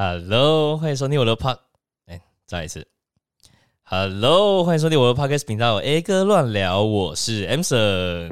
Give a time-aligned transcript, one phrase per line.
[0.00, 1.58] Hello，欢迎收听我的 Pod，
[2.06, 2.86] 哎，再一次
[3.82, 8.28] ，Hello，欢迎收听我的 Podcast 频道，A 哥乱聊，我是 Emson，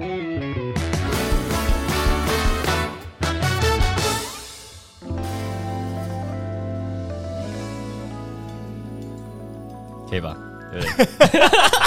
[10.08, 10.36] 可以吧？
[10.70, 10.86] 对不
[11.26, 11.40] 对？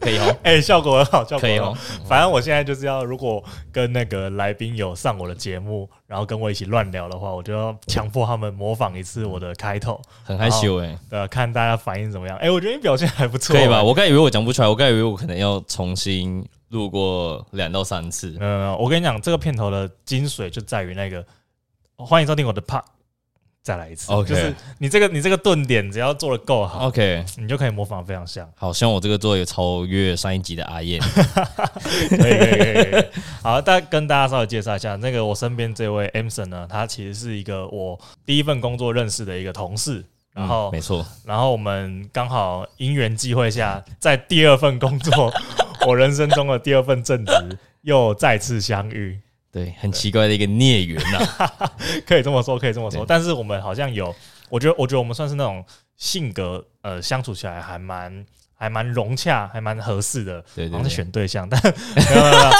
[0.00, 1.40] 可以哦， 哎、欸，效果很好，效果很好。
[1.40, 1.76] 可以哦。
[2.06, 10.98] 反正我现在就是要，如果跟那个来宾有上我的节目，然后跟我一起乱聊的话，我就要强迫他们模仿一次我的开头，很害羞哎、欸。
[11.10, 12.36] 对啊，看大家反应怎么样。
[12.38, 13.82] 哎、欸，我觉得你表现还不错，可以吧？
[13.82, 18.34] 我刚以为我讲不出来，我刚以为我可能要重新录过两到三次。
[18.40, 21.24] 嗯，我跟你讲，这个片头的精髓就在于那个，
[21.96, 22.82] 欢迎收听我的 Pod。
[23.62, 28.50] 再来一次.就是你这个你这个顿点，只要做的够好，OK，你就可以模仿非常像。
[28.56, 31.00] 好，希望我这个做一个超越上一集的阿燕。
[32.08, 33.04] 可以可以可以可以。
[33.42, 40.04] 好，大家跟大家稍微介绍一下，那个我身边这位 Emson 呢，他其实是一个我第一份工作认识的一个同事。
[40.32, 45.30] 然后，嗯、没错，然后我们刚好因缘际会下，在第二份工作，
[45.86, 49.20] 我人生中的第二份正职，又再次相遇。
[49.52, 51.48] 对，很奇怪的一个孽缘呐，
[52.06, 53.04] 可以这么说，可以这么说。
[53.06, 54.14] 但是我们好像有，
[54.48, 55.64] 我觉得，我觉得我们算是那种
[55.96, 60.40] 性格，呃，相处起来还蛮还蛮融洽，还蛮合适的。
[60.54, 62.50] 对，对，对，好像是选对象， 但没有没有没有，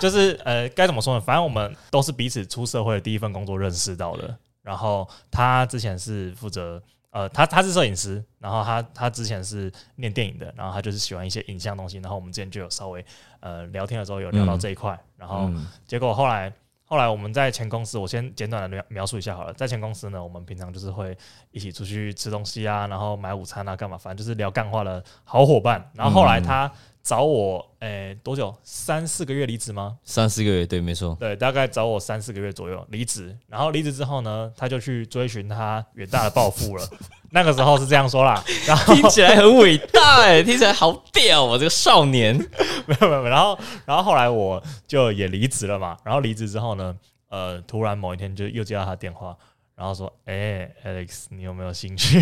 [0.00, 1.20] 就是呃，该怎么说呢？
[1.20, 4.36] 反正我们都是彼此出社会的第一份工作认识到的。
[4.62, 6.82] 然后他之前是负责。
[7.12, 13.02] 呃，他他是摄影师，然后他他之前是念电影的，然后他就是喜欢一些影像东西，然后我们之前就有稍微
[13.46, 15.48] 呃聊天的时候有聊到这一块，嗯，然后
[15.86, 16.52] 结果后来
[16.84, 21.16] 后来我们在前公司，我先简短的描描述一下好了，在前公司呢，我们平常就是会
[21.52, 26.70] 一起出去吃东西啊，然后买午餐啊，干嘛，反正就是聊干话的好伙伴，然后后来他。
[27.06, 28.52] 找我，诶、欸，多久？
[28.64, 29.96] 三四个月离职吗？
[30.02, 31.16] 三四个月，对，没错。
[31.20, 33.32] 对，大概找我三四个月左右离职。
[33.46, 36.84] 然后离职之后呢，他就去追寻他远大的抱负了。
[37.30, 42.36] 那个时候是这样说啦，然后 听起来很伟大哎，听起来好屌啊，这个少年。
[42.86, 45.96] 没有没有，然后然后后来我就也离职了嘛。
[46.02, 46.92] 然后离职之后呢，
[47.28, 49.36] 呃，突然某一天就又接到他电话，
[49.76, 52.20] 然后说：“哎、欸，Alex，你有没有兴趣？”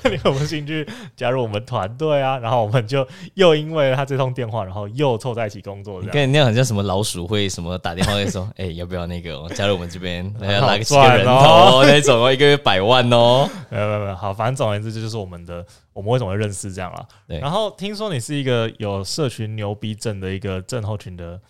[0.10, 0.86] 你有没有兴趣
[1.16, 2.38] 加入我们团队啊？
[2.38, 6.00] 然后我们就又因为他这通电话，然后又凑在一起工作。
[6.00, 10.32] 你跟你那样很像什么老鼠会什么打电话会说， 哎、欸，要不要那个加入我们这边？
[10.40, 13.48] 要来个几个人头那种哦，一个月百万哦。
[13.70, 17.04] 没有没有没有，好，反正总而言之，这就是我们的，我们为什么会认识这样啊？
[17.26, 17.38] 对。
[17.40, 21.40] 然后听说你是一个有社群牛逼症的一个症候群的。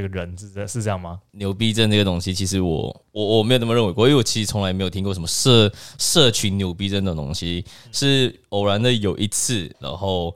[0.00, 1.18] 这个人是这是这样吗？
[1.32, 7.64] 牛逼症这个东西，其实我我我没有那么认为过，因为我其实从来没有听过什么社社群牛逼症这种东西。
[7.90, 10.32] 是偶然的有一次，然后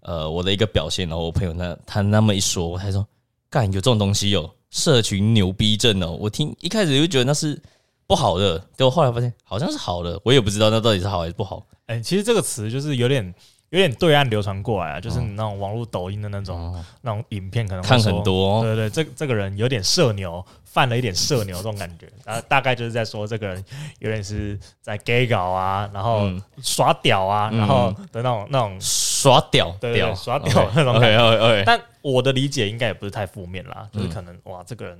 [0.00, 3.06] 呃我的一个表现，然后我朋友那他那么一说，他说
[3.48, 6.14] 干有这种东西有社群牛逼症哦。
[6.20, 7.58] 我听一开始就觉得那是
[8.06, 11.66] 不好的，结果后来发现好像是好的，我也不知道那到底是好还是不好。
[11.86, 13.34] 哎，其实这个词就是有点。
[13.70, 18.62] 有点对岸流传过来啊，就是那种网络抖音的那种、哦、那种影片，可能看很多。
[18.62, 22.08] 对对，对，这这个人有点社牛，犯了一点社牛这种感觉。
[22.24, 23.64] 啊，大概就是在说这个人
[23.98, 26.30] 有点是在 gay 搞啊，然后
[26.62, 31.62] 耍屌啊，嗯、然后的那种那种耍屌，对，对，对，屌耍屌那种感觉。
[31.66, 34.98] 但我的理解应该也不是太负面啦，就是可能、嗯、哇，这个人。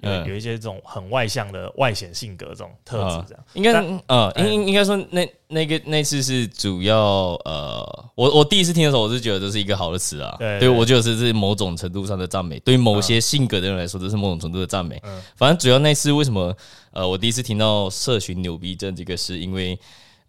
[0.00, 3.44] 有有一些这种很外向的外显性格这种特质，这样。
[3.54, 3.72] 应该
[4.06, 15.02] 呃，应应应该说那那个那次是主要呃，我我第一次听的时候，我是觉得这是一个好的词啊，对，对，我觉得是是某种程度上的赞美，对于某些性格的人来说，这是某种程度的赞美。
[15.34, 16.56] 反正主要那次为什么
[16.92, 19.78] 呃，我第一次听到社群牛逼症这个，是因为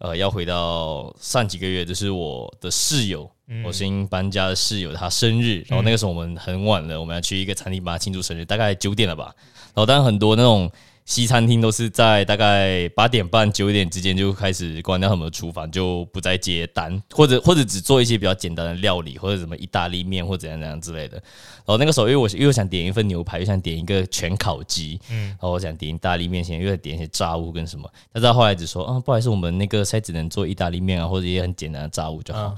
[0.00, 3.30] 呃，要回到上几个月，就是我的室友，
[3.62, 9.34] 我新搬家的室友他生日，然后那个时候我们很晚了，我们要去一个餐厅帮他庆祝生日，大概九点了吧。
[9.74, 10.72] 然后，当然很多那种
[11.04, 21.16] 西餐厅都是在大概八点半九点之间就开始关掉他们的厨房，就不再接单，或者或者只做一些比较简单的料理，或者什么意大利面或者怎样怎样之类的。
[21.16, 27.90] 然后那个时候，因为我又想点一份牛排，又想点一个全烤鸡，嗯，然后我想点意大利面，先又想点一些炸物跟什么。
[28.12, 32.48] 但是他后来只说，啊，不好意思，我们那个菜只能做意大利面啊，或者一些很简单的炸物就好。
[32.48, 32.56] 嗯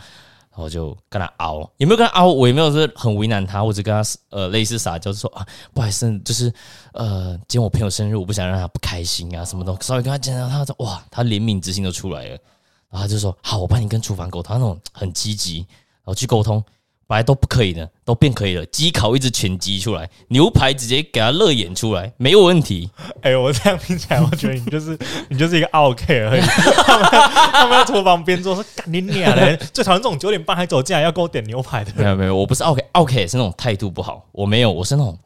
[0.54, 2.28] 然后就跟他拗，有没有跟他拗？
[2.28, 6.52] 我也没有说很为难他，或者跟他呃类似撒娇，就说啊，不好意思，就是
[6.92, 12.30] 呃，今天我朋友生日，我不想让他不开心啊，什么的，稍微跟他讲讲，他说哇，他怜悯之心都出来了，
[12.90, 16.62] 然后他就说好，我帮你跟厨房沟通，他那种很积极，然后去沟通。
[17.12, 18.64] 本来都不可以的，都变可以了。
[18.64, 22.90] 鸡烤一只全鸡出来，牛排直接给他热演出来，没有问题。
[23.20, 24.98] 哎、欸，我这样听起来，我觉得你就是
[25.28, 26.40] 你就是一个 OK 而已。
[26.86, 27.10] 他们
[27.52, 31.92] 他们在厨房边做说干你娘嘞，最讨厌这种九点半还走进来要给我点牛排的。
[31.94, 34.26] 没有没有，我不是 OK OK 是那种态度不好。
[34.32, 35.18] 我没有，我是那种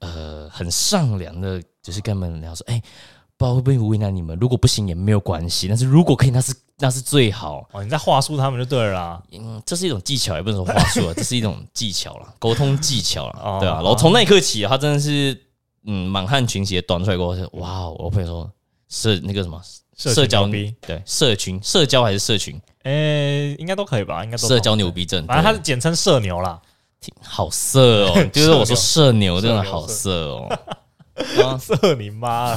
[0.00, 2.82] 呃很善良的，就是跟他们聊说，哎、欸，
[3.36, 4.38] 不知道会不会为难你们。
[4.38, 7.68] 如果不行也没有关系，但是如果可以，那是那是最好。
[7.72, 9.22] 哦，你在话术他们就对了啦。
[9.32, 13.76] 嗯，这是一种技巧，也不能说话术啊，这是一种技巧了，沟通技巧了，对啊。
[13.76, 15.38] 然后从那一刻起，他真的是
[15.84, 18.50] 嗯，满汉群席端出来过后，哇，我朋友说
[18.88, 19.60] 社那个什么
[19.96, 22.60] 社交逼，对，社群社交还是社群？
[22.84, 24.24] 诶、欸，应该都可以吧？
[24.24, 26.60] 应该都社交牛逼症，反正他是简称社牛啦。
[27.20, 30.58] 好色哦， 就是我说社牛真的好色哦。
[31.58, 32.54] 色你妈！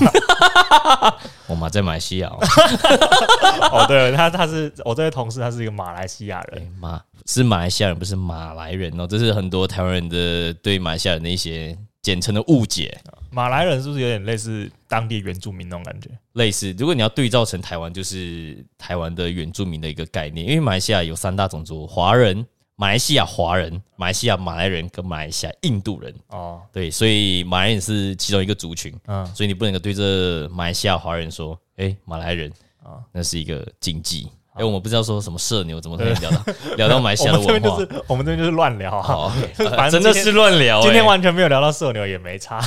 [1.48, 2.30] 我妈在马来西亚。
[3.72, 6.76] 哦，对了，他他是我这位同事，他是一个马来西亚人。
[6.80, 9.06] 马是马来西亚人，不是马来人哦。
[9.06, 12.98] 这是很多台湾人的对马来西亚人的一些简称的误解。
[13.32, 16.10] 马来人是不是有点类似当地原住民那种感觉？
[16.34, 20.48] 类似，如果你要对照成台湾，就是台湾的原住民的一个概念。
[20.48, 22.46] 因为马来西亚有三大种族：华人。
[22.76, 32.52] 马来西亚华人、马来西亚马来人跟马来西亚印度人哦，对，所以马来人是其中一个族群，嗯，所以你不能够对着马来西亚华人说，哎、欸，马来人
[32.84, 34.28] 啊，那是一个禁忌。
[34.56, 36.38] 哎、欸，我们不知道说什么社牛，怎么可以聊到
[36.78, 37.78] 聊到马来西亚的文化？
[38.08, 39.34] 我们这边就是乱聊，啊，
[39.76, 40.82] 反正真的是乱聊。
[40.82, 42.62] 今天完全没有聊到社牛，也没差。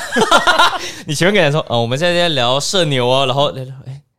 [1.07, 3.75] 你前面跟人说，哦，我们现在在聊社牛啊，然后聊聊，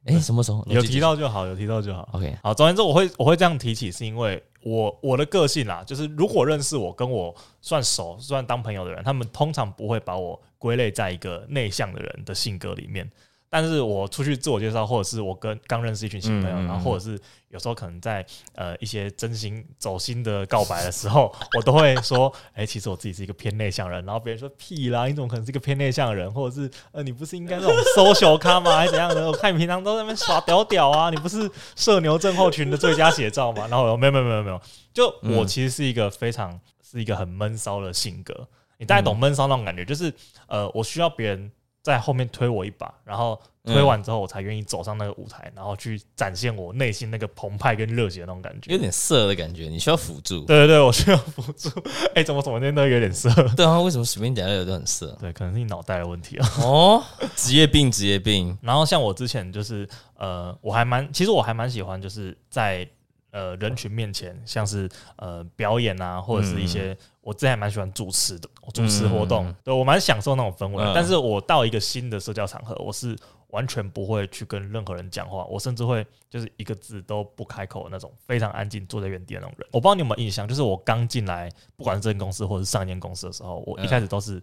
[0.09, 2.07] 哎、什么时候有提到就好，有提到就好。
[2.13, 4.43] OK，好，总而言之，我会我会这样提起，是因为。
[4.61, 13.09] 我我的个性啦，就是如果认识我跟我算熟、算当朋友的人，他们通常不会把我归类在一个内向的人的性格里面。
[13.49, 17.19] 但是我出去自我介绍，或者是我跟刚认识一群新朋友，然后或者是
[17.49, 18.23] 有时候可能在
[18.53, 24.05] 呃一些真心走心的告白的时候， 我都会说，哎，其实我自己是一个偏内向人。
[24.05, 26.31] 然后别人说屁啦，你怎么可能是一个偏内向的人？
[26.31, 28.75] 或者是呃你不是应该那种 social 咖吗？
[28.77, 29.25] 还是怎样的？
[29.25, 33.65] 我看你平常都在那边耍屌屌啊，你不是社牛症候群的最佳写照吗？
[33.67, 34.61] 然后我说没有没有没有没有，
[34.93, 38.47] 就我其实是一个非常是一个很闷骚的性格。
[38.77, 40.13] 你大概懂闷骚那种感觉，就是
[40.45, 41.51] 呃我需要别人。
[41.81, 48.71] 在后面推我一把，然后推完之后，我才愿意走上那个舞台，嗯、然后去展现我内心那个澎湃跟热血的那种感觉。
[48.71, 50.45] 有点色的感觉，你需要辅助。
[50.45, 51.69] 对对对，我需要辅助。
[52.13, 53.29] 哎、欸，怎么怎么那都有点色？
[53.55, 55.15] 对啊，为什么随便讲的都很色？
[55.19, 56.47] 对，可能是你脑袋的问题啊。
[56.61, 57.03] 哦，
[57.35, 58.57] 职业病，职业病。
[58.61, 62.87] 然后像我之前就是，呃，我还蛮，其实我还蛮喜欢，就是在。
[63.31, 70.83] 呃，人群面前，像是呃表演啊，或者是一些，嗯、我之前还蛮喜欢主持的，主持活动，嗯、对我蛮享受那种氛围。
[70.83, 73.15] 嗯、但是我到一个新的社交场合，我是
[73.49, 79.67] 完全不会去跟任何人讲话，我甚至会就是一个字都不开口的那种，非常安静坐在原地的那种人。
[79.71, 84.41] 我不知道你有没有印象，就是我刚进来，不管是这间公司或者是上一间公司的时候，我一开始都是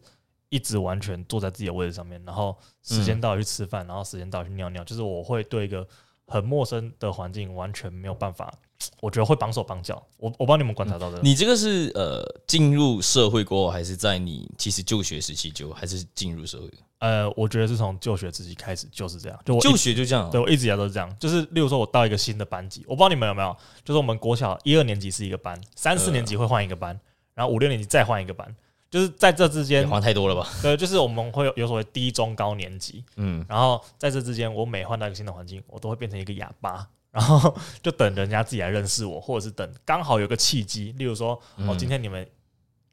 [0.48, 5.86] 一直完全坐在自己的位置上面，然后时间到了去吃饭，然后时间到了去尿尿，就是我会对一个
[6.26, 8.52] 很陌生的环境完全没有办法。
[9.00, 11.18] 我觉得会绑手绑脚，我我帮你们观察到的。
[11.22, 16.70] 你这个是呃进入社会过后，还是在你其实就学时期就，还是进入社会？
[16.98, 20.30] 呃，我觉得是从就学时期开始就是这样，就我就学就这样。
[20.30, 26.98] 对，我一直以来都是这样，就是例如说我到一个新的班级，我不知道你们有没有，就是我们国小一二年级是一个班，三四年级会换一个班，
[27.34, 28.54] 然后五六年级再换一个班。
[28.96, 30.48] 就是在这之间，换太多了吧？
[30.62, 42.26] 对，就是我们会有有所谓低中高年级，嗯，然后在这之间，我每换到一个新的环境，我都会变成一个哑巴，然后 就等人家自己来认识我，或者是等刚好有个契机，例如说，哦，今天你们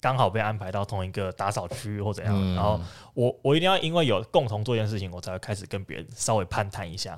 [0.02, 2.78] 刚好被安排到同一个打扫区或怎样，嗯、然后
[3.14, 7.18] 我我一定要因为有共同做一件事情，我才会开始跟别人稍微攀谈一下。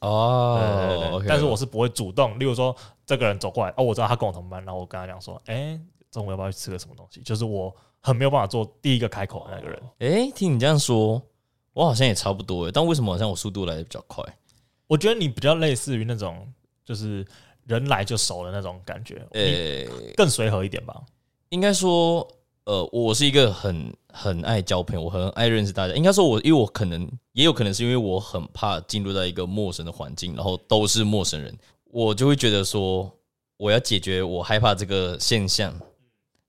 [0.00, 2.74] 哦，对对对但是我是不会主动，例如说
[3.06, 7.20] 这个人走过来，哦，我知道他跟我同班，然后我跟他讲说，哎，中午要不要去吃个什么东西？
[7.20, 7.72] 就是我。
[8.00, 9.82] 很没有办法做第一个开口的那个人。
[9.98, 11.20] 哎、欸，听你这样说，
[11.72, 12.70] 我好像也差不多哎。
[12.72, 14.24] 但为什么好像我速度来的比较快？
[14.86, 16.46] 我觉得你比较类似于那种，
[16.84, 17.24] 就是
[17.64, 19.24] 人来就熟的那种感觉。
[19.32, 21.00] 呃、欸，更随和一点吧。
[21.50, 22.26] 应该说，
[22.64, 25.94] 呃，我是一个很很爱交朋友，我很爱认识大家。
[25.94, 33.08] 应该说，我因为我可能也有可能是因为我很怕进入到一个陌生的环境，然后都是陌生人，我就会觉得说，
[33.56, 35.72] 我要解决我害怕这个现象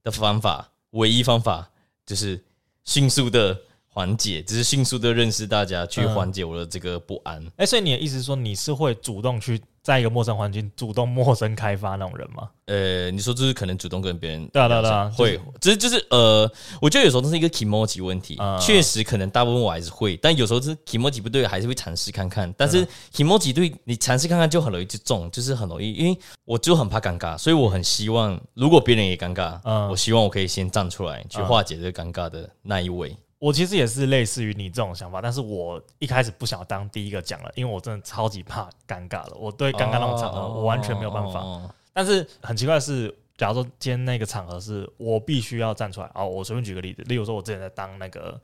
[0.03, 0.70] 的方法。
[0.91, 1.71] 唯一方法
[2.05, 2.43] 就是
[2.83, 3.61] 迅速的
[3.93, 7.37] 缓解，只是迅速的认识大家，去缓解我的这个不安。
[7.41, 12.49] 哎、嗯欸，所以你的意思是说，你是会主动去在一个陌生环境主动陌生开发那种人吗？
[12.67, 16.49] 呃，你说就是可能主动跟别人对啊对啊对啊，会，只是就是呃，
[16.81, 22.53] 我觉得有时候这是一个 kimochi 问题，确实可能大部分我还是会，但有时候是 kimochi 不对，还是会尝试看看。
[22.57, 33.13] 但是 kimochi 对你尝试看看就很容易就中，就是很容易，因为我就很怕尴尬，所以我很希望如果别人也尴尬，我希望我可以先站出来去化解这个尴尬的那一位。
[33.41, 39.35] 我其实也是类似于你这种想法，但是我一开始不想当第一个讲了，因为我真的超级怕尴尬了。
[39.39, 41.43] 我对尴尬那种场合，我完全没有办法。
[41.91, 48.39] 但是很奇怪的是，假如说今天那个场合是我必须要站出来，哦，我随便举个例子，例如说我之前在当那个。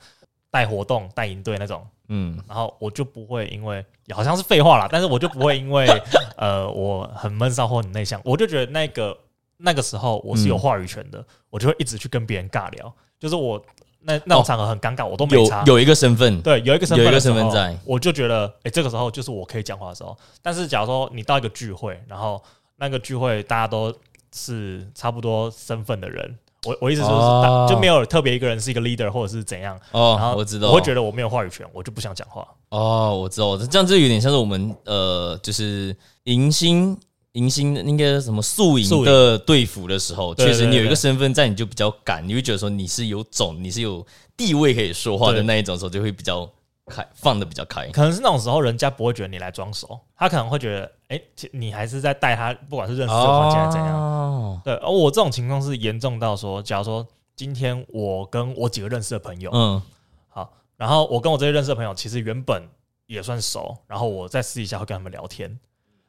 [0.49, 5.85] 带活动、带营队那种，嗯，然后我就不会因为好像是废话啦，但是我就不会因为
[6.37, 9.15] 呃我很闷骚或很内向，我就觉得那个
[9.57, 13.63] 那个时候我是有话语权的，嗯、我就会一直去跟别人尬聊，就是我。
[14.07, 15.65] 那那种场合很尴尬，我都没差。
[15.67, 20.17] 有有一个身份，对，有一个身份，有一个身份在，我就觉得，哎，这个时候就是我可以讲话的时候。
[20.41, 22.41] 但是，假如说你到一个聚会，然后
[22.77, 23.93] 那个聚会大家都
[24.33, 29.77] 是差不多身份的人，我我意思说是，就没有特别一个人是一个 leader 或者是怎样。
[29.91, 32.47] 哦，然后我知道，我会觉得我没有话语权，我就不想讲话。
[32.69, 36.97] 哦，我知道，这样就有点像是我们呃，就是迎新。
[37.33, 44.05] 迎新的那个什么宿营的队服的时候，确实你有一个身份在，你就比较敢，你会觉得说你是有种，你是有
[44.35, 46.49] 地位可以说话的那一种时候，就会比较
[46.87, 47.87] 开，放的比较开。
[47.89, 54.61] 可能是那种时候，人家不会觉得你来装熟，他可能会觉得，哎，你还是在带他，不管是认识这个环境还是怎样。
[54.63, 57.05] 对，而我这种情况是严重到说，假如说
[57.35, 59.81] 今天我跟我几个认识的朋友，嗯，
[60.29, 62.63] 好，然后我跟我这些认识的朋友，其实原本
[63.05, 65.59] 也算熟，然后我在私底下会跟他们聊天。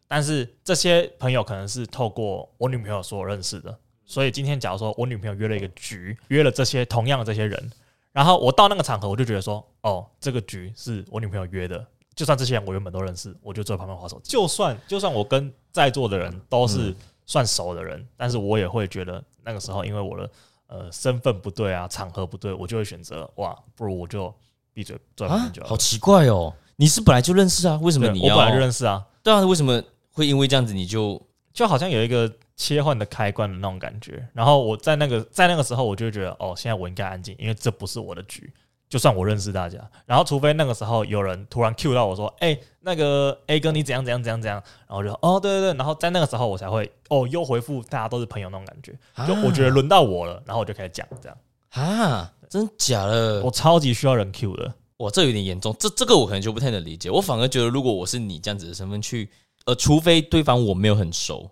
[0.09, 7.71] 但是这些朋友可能是透过我女朋友所认识的，所以今天假如说我女朋友约了一个局，约了这些同样的这些人，
[8.11, 11.87] 然后我到那个场合，我就觉得说，哦，这个局是我女朋友约的，
[12.17, 14.33] 就算这些人我原本都认识，我就坐在旁边划手机。
[14.33, 16.95] 就算就算我跟在座的人都是
[17.27, 20.31] 算熟的人，但是我也会觉得那个时候，因为我的
[20.69, 24.35] 呃身份不对啊，场合不对，我就会选择哇，不如我就
[24.73, 25.69] 闭嘴坐在旁边就好。
[25.69, 27.79] 好奇怪哦，你是本来就认识啊？
[27.83, 28.35] 为什么你要？
[28.35, 29.07] 我本来就认识啊？
[29.23, 29.83] 对啊，为什么？
[30.19, 31.21] 会因为这样子，你就
[31.53, 34.29] 就好像有一个切换的开关的那种感觉。
[34.35, 38.53] 然后我在那个在那个时候，我就觉得哦，现在我应该安静，因为这不是我的局。
[38.91, 45.75] 就算我认识大家，然后除非那个时候有人突然 cue 到我说：“哎，那个 A 哥，你怎样怎样怎样怎样。”然后我就哦，对对对。
[45.75, 48.99] 然后在那个时候，我才会哦，又回复大家都是朋友那种感觉。
[49.27, 51.37] 就我觉得轮到我了，然后我就开始讲这样
[51.73, 53.43] 啊，真假的？
[53.43, 54.73] 我超级需要人 cue 的。
[54.97, 55.77] 哇，这有点严重。
[55.79, 57.11] 这这个我可能就不太能理解。
[57.11, 59.29] 我反而觉得，如果我是你这样子的身份去。
[59.69, 61.51] 呃，除非对方我没有很熟，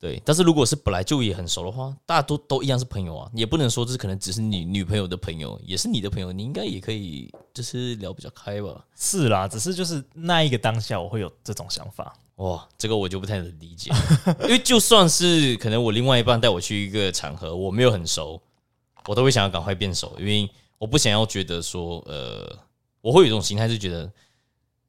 [0.00, 8.82] 对，但是如果是本来就也很熟的话，大家都都一样是朋友啊，也不能说这是可能只是你女朋友的朋友，也是你的朋友，你应该也可以就是聊比较开吧？
[8.96, 13.90] 是啦，只是就是那一个当下我会有这种想法，哇，这个我就不太能理解，
[14.44, 18.40] 因为就算是可能我另外一半带我去一个场合，我没有很熟，
[19.04, 20.48] 我都会想要赶快变熟，因为
[20.78, 22.58] 我不想要觉得说，呃，
[23.02, 24.10] 我会有一种心态是觉得。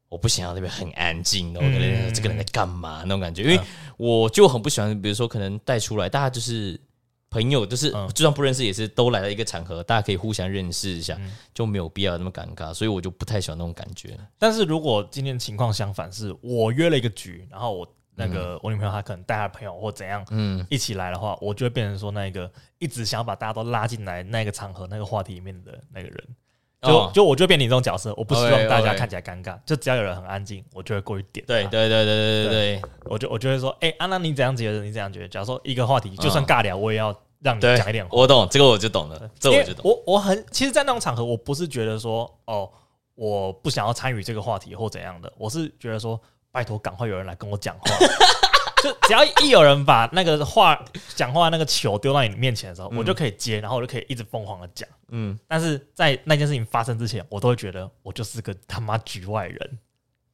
[0.08, 3.02] 我不想要那边很安静的，我觉得这个人在干嘛？
[3.04, 3.60] 那种感觉，因为
[3.98, 6.80] 我就很不喜欢，比如说可能带出来，大家就是
[7.30, 11.20] 朋友，就是就算不认识，也是都来了一个场合，大家可以互相认识一下，
[11.54, 14.18] 就没有必要那么尴尬，所以我就不太喜欢那种感觉。
[14.38, 26.24] 但是如果今天情况相反，是我约了一个局，然后我那个我女朋友她可能带她朋友或怎样，嗯，一起来的话，我就会变成说那个一直想要把大家都拉进来那个场合那个话题里面的那个人。
[26.86, 29.58] 就就我就变你这种角色，我不希望大家看起来尴尬。
[29.66, 31.46] 就只要有人很安静，我就会过去点。
[31.46, 34.84] 对对对对对对对，我就我就会说，哎，安娜，你怎样觉得？
[34.84, 35.28] 你怎样觉得？
[35.28, 38.10] 假如说一个话题，就算尬聊，我也要让你讲一点话。
[38.12, 39.30] 我懂这个，我就懂了。
[39.40, 39.82] 这我就懂。
[39.84, 42.70] 我我很其实，在那种场合，我不是觉得说，哦，
[43.16, 46.20] 我不想要参与这个话题或怎样的，我是觉得说，
[46.52, 47.82] 拜托，赶快有人来跟我讲话。
[48.86, 50.80] 就只要一有人把那个话
[51.16, 54.88] 讲话那个球丢到你面前的时候，我就可以接，然后我就可以一直疯狂的讲。
[55.10, 59.80] 嗯，但是在那件事情发生之前，我都会觉得我就是个他妈局外人，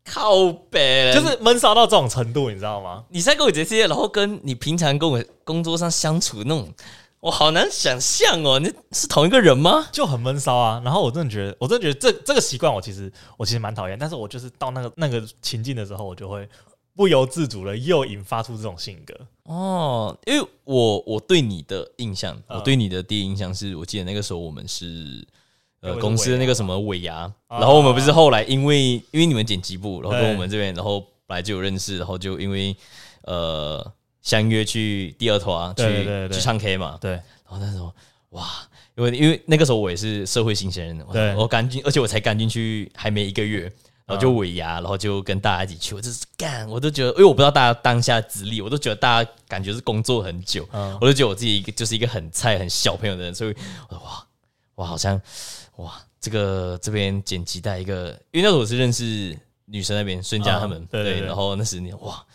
[0.04, 3.06] 靠北，就是闷骚到这种程度，你知道吗？
[3.08, 6.74] 你在跟我这些，然后跟你平常跟我工作上相处那种，
[7.22, 9.88] 我好难想象哦，你是同一个人吗？
[9.94, 10.82] 就很闷骚啊。
[10.84, 13.98] 然后我真的觉得，我真的觉得这这个习惯，我其实我其实蛮讨厌。
[13.98, 16.50] 但是我就是到那个那个情境的时候，我就会。
[16.96, 19.16] 不由自主的又引发出这种性格。
[19.44, 25.26] 哦，因为我我对你的印象，我对你的第一印象是我记得那个时候我们是
[25.82, 32.76] 呃公司的那个什么尾牙，然后我们不是后来因为因为你们剪辑部，然后跟我们这边，然后本来就有认识，然后就因为
[33.24, 37.94] 呃相约去第二团去去唱 K 嘛，对，然后那时候
[38.30, 38.48] 哇，
[38.96, 43.72] 因为因为那个时候我也是社会新鲜人，对，我刚进，而且我才刚进去还没一个月。
[44.12, 53.56] 然后就尾牙，然后就跟大家一起去，我就是干，我都觉得，因为我不知道大家当下资历，我都觉得大家感觉是工作很久，嗯、我都觉得我自己一个就是一个很菜、很小朋友的人，所以
[53.90, 54.28] 我说哇
[54.76, 55.20] 哇，好像
[55.78, 62.26] 哇，这个这边剪辑带一个，因为那时候我是认识女生那边孙佳他们，对，然后那时你哇。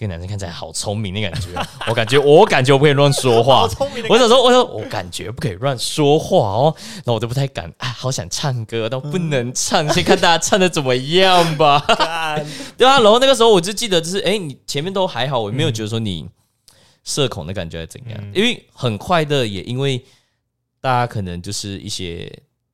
[0.00, 1.48] 这个男生看起来好聪明的感觉，
[1.86, 3.68] 我感觉我感觉我不可以乱说话。
[4.08, 7.70] 我想说，我说我感觉不可以乱说话哦，然后我都不太敢。
[7.76, 11.84] 哎，好想唱歌，但不能唱，先看大家唱的怎么样吧。
[12.78, 16.26] 对啊，然后那个时候我就记得，就是哎，你前面都还好，我没有觉得说你
[17.04, 20.02] 社恐的感觉怎样，因为很快的也因为
[20.80, 22.32] 大家可能就是一些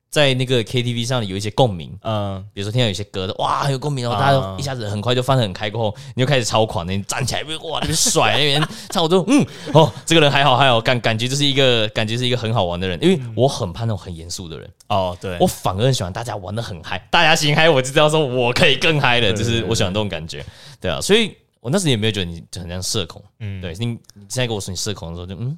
[0.09, 8.67] 在那个 KTV 上有一些共鸣，嗯，比如说听到有些歌的，哇，有共鸣，然后大家一下子很快就放得很开，过后你就开始超狂，的你站起来，哇，那边甩那边。
[8.89, 20.43] 唱，我都嗯，哦，这个人还好还好，感感觉就是一个感觉是一个很好玩的人，因为我很怕那种很严肃的人，哦，对，我反而很喜欢大家玩得很嗨，大家行嗨，我就知道说我可以更嗨的，就是我喜欢这种感觉，
[20.79, 23.99] 对啊，所以我那时也没有觉得你很像社恐，嗯，对你你
[24.29, 25.57] 现在跟我说你社恐的时候就嗯。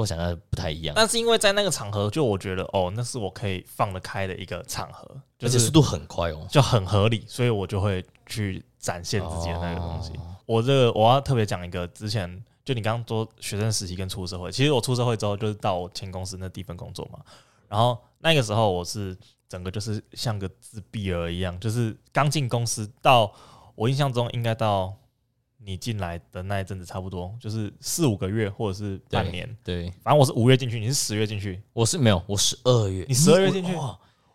[0.00, 5.06] 跟我想的不太一样，但是因为在那个场合，就我觉得哦，那是我可以放得开的一个场合，
[5.40, 10.12] 而且速度很快哦，就很合理，所以我就会去展现自己的那个东西。
[10.46, 17.18] 我这个我要特别讲一个，之前就你刚刚说学生时期跟出社会，其实我出社会之后就是到我前公司那第一份工作嘛，
[17.68, 19.14] 然后那个时候我是
[19.48, 23.30] 整个就是像个自闭儿一样，就是刚进公司到
[23.74, 24.96] 我印象中应该到。
[25.62, 29.46] 你进来的那一阵子差不多就是四五个月，或者是半年。
[29.62, 31.62] 对，对反正我是五月进去，你是十月进去。
[31.72, 33.04] 我是没有，我十二月。
[33.06, 33.72] 你十二月进去？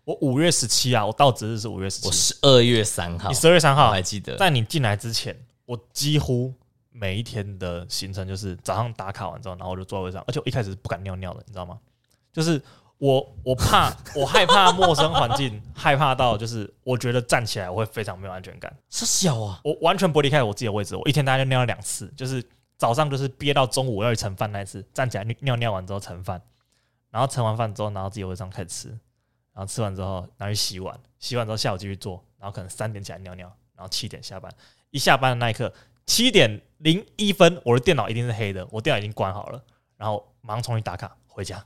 [0.04, 2.08] 我五月十七啊，我到职日是五月十七。
[2.08, 3.30] 我十二月三号。
[3.30, 4.38] 你十二月三号我还记得？
[4.38, 6.54] 在你进来之前，我几乎
[6.92, 11.80] 每一天的行程就是早上打卡完之后，然后我就坐在位上，而且我一开始是不敢尿尿的，你知道吗？
[12.32, 12.62] 就是。
[12.98, 18.74] 我我怕，我害怕陌生环境，害怕到就是我觉得站起来我会非常没有安全感。
[18.90, 20.96] 是小啊，我完全不离开我自己的位置。
[20.96, 22.44] 我一天大概就尿了两次，就是
[22.78, 26.42] 早上就是憋到中午要去盛饭那一次，站起来尿尿完之后盛饭，
[27.12, 28.88] 然后盛完饭之后拿到自己的位置上开始吃，
[29.54, 34.50] 然后吃完之后拿去洗碗，洗完之后下午继续做，然后可能三点起来尿尿，然后七点下班。
[34.92, 35.72] 一下班的那一刻，
[36.06, 39.62] 七点零一分，我的电脑一定是黑的，我电脑已经关好了，
[39.98, 41.62] 然后马上重新打卡回家。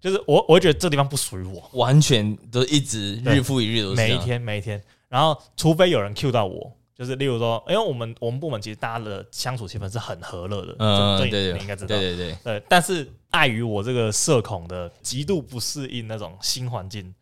[0.00, 4.82] 就是我，我会觉得这地方不属于我，完全都一直日复一日都是每一天每一天。
[5.08, 12.62] 然后，除非有人 cue 到我，就是例如说，因为我们我们部门其实大家的相处气氛是很和乐的，嗯，对对，你应该知道，对对对对。
[12.68, 17.14] 但是碍于我这个社恐的极度不适应那种新环境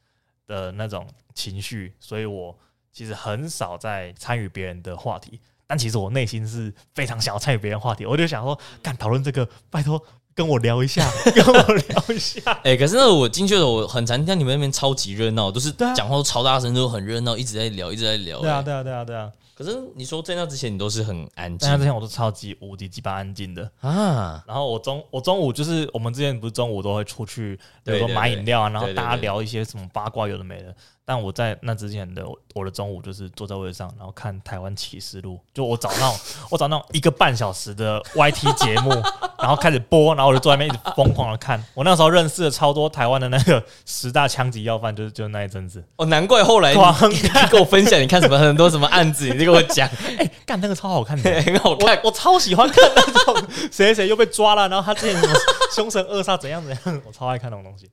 [0.47, 2.57] 的那种情绪，所以我
[2.91, 5.39] 其实很少在参与别人的话题。
[5.67, 10.03] 但其实我内心是非常想要参与别人话题，我就想说，干讨论这个，拜托。
[10.35, 12.41] 跟我聊一下， 跟我聊一下。
[12.63, 18.41] 哎、欸，可是那我进去了，我很常听到你们那边超级热闹，都是讲话都超大声，都很热闹，一直在聊，一直在聊。
[18.41, 19.31] 对啊，对啊，对啊，对啊。
[19.57, 21.59] 可是你说在那之前，你都是很安静。
[21.61, 24.43] 在那之前，我都超级无敌鸡巴安静的啊。
[24.49, 30.75] 然后我中我中午就是我们之前不是中午都会出去，比如说买饮料啊，然后大家聊一些什么八卦，有的没的。
[31.07, 36.17] 但我在那之前的我的中午就是坐在位置上，然后看台湾启示录，就我找那种
[36.51, 38.91] 我找那种一个半小时的 YT 节目，
[39.39, 41.63] 然后开始播，然后我就坐在那边一直疯狂的看。
[41.75, 45.85] 我那时候认识了超多台湾的那个十大枪击要犯，就是就那一阵子。
[45.97, 46.81] 哦，难怪后来你，
[47.19, 49.87] 你跟我分享你看什么很多什么案子，你就跟我讲，
[50.17, 55.35] 哎、欸，干那个超好看的，很好看我，我超喜欢看那种谁谁又被抓了，然后他之前什么
[55.75, 57.91] 凶神恶煞怎样怎样，我超爱看那种东西。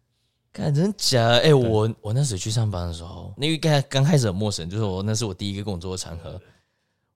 [0.54, 1.26] 看真假？
[1.28, 6.40] 哎、欸，我我那时候去上班的时候，那个刚刚开始很陌生，就是我那是我第一个工作的场合，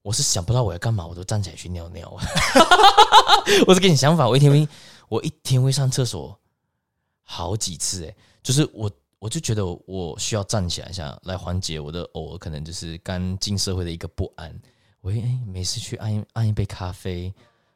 [0.02, 2.10] 我是想不到我要干嘛，我都站起来去尿尿。
[3.67, 4.67] 我是跟你相反，我一天会
[5.10, 6.38] 我一天会上厕所
[7.24, 14.54] 好几次，哎，就是我我就觉得我需要站起来一下来缓解我的偶尔可能就是刚进社会的一个不安。
[15.02, 17.34] 我哎、欸，没事去按按一杯咖啡，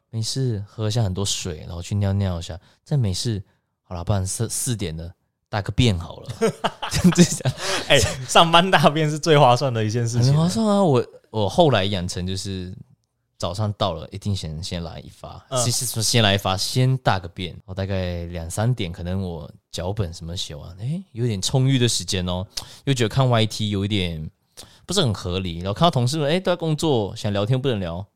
[0.08, 3.42] 没事喝下很多水，然后去尿尿一下，再没事，
[3.82, 5.14] 好了，不然四四点了。
[5.50, 6.28] 大个便好了，
[6.90, 7.54] 这样，
[7.88, 10.32] 哎，上班大便是最划算的一件事情。
[10.32, 10.82] 很划算啊！
[10.82, 12.72] 我我后来养成就是
[13.36, 17.54] 早上到了一定先先来一发，其实说先来一发，先大个便。
[17.64, 22.46] 我大概两三点，可能我脚本什么写完，哎，有点充裕的时间哦，
[22.84, 24.30] 又觉得看 YT 有一点
[24.86, 28.06] 不是很合理，然后看到同事们哎都在工作，想聊天不能聊，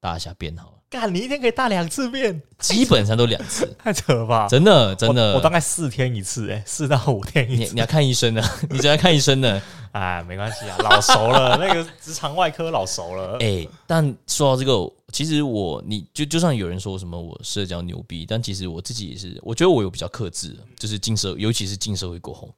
[0.00, 0.77] 大一下便好了。
[0.90, 4.48] 干，你一天可以大两次便，基本上都两次， 太扯了吧？
[4.48, 7.62] 真的真的，我，我大概四天一次，哎，四到五天一次。
[7.64, 9.60] 你你要看医生的， 你只要看医生的，
[9.92, 13.36] 哎，没关系啊，老熟了，那个直肠外科老熟了。
[13.40, 22.48] 哎，但说到这个，其实我你就就算有人说什么我社交牛逼，但其实我自己也是，我觉得我有比较克制，就是进社，尤其是进社会过后，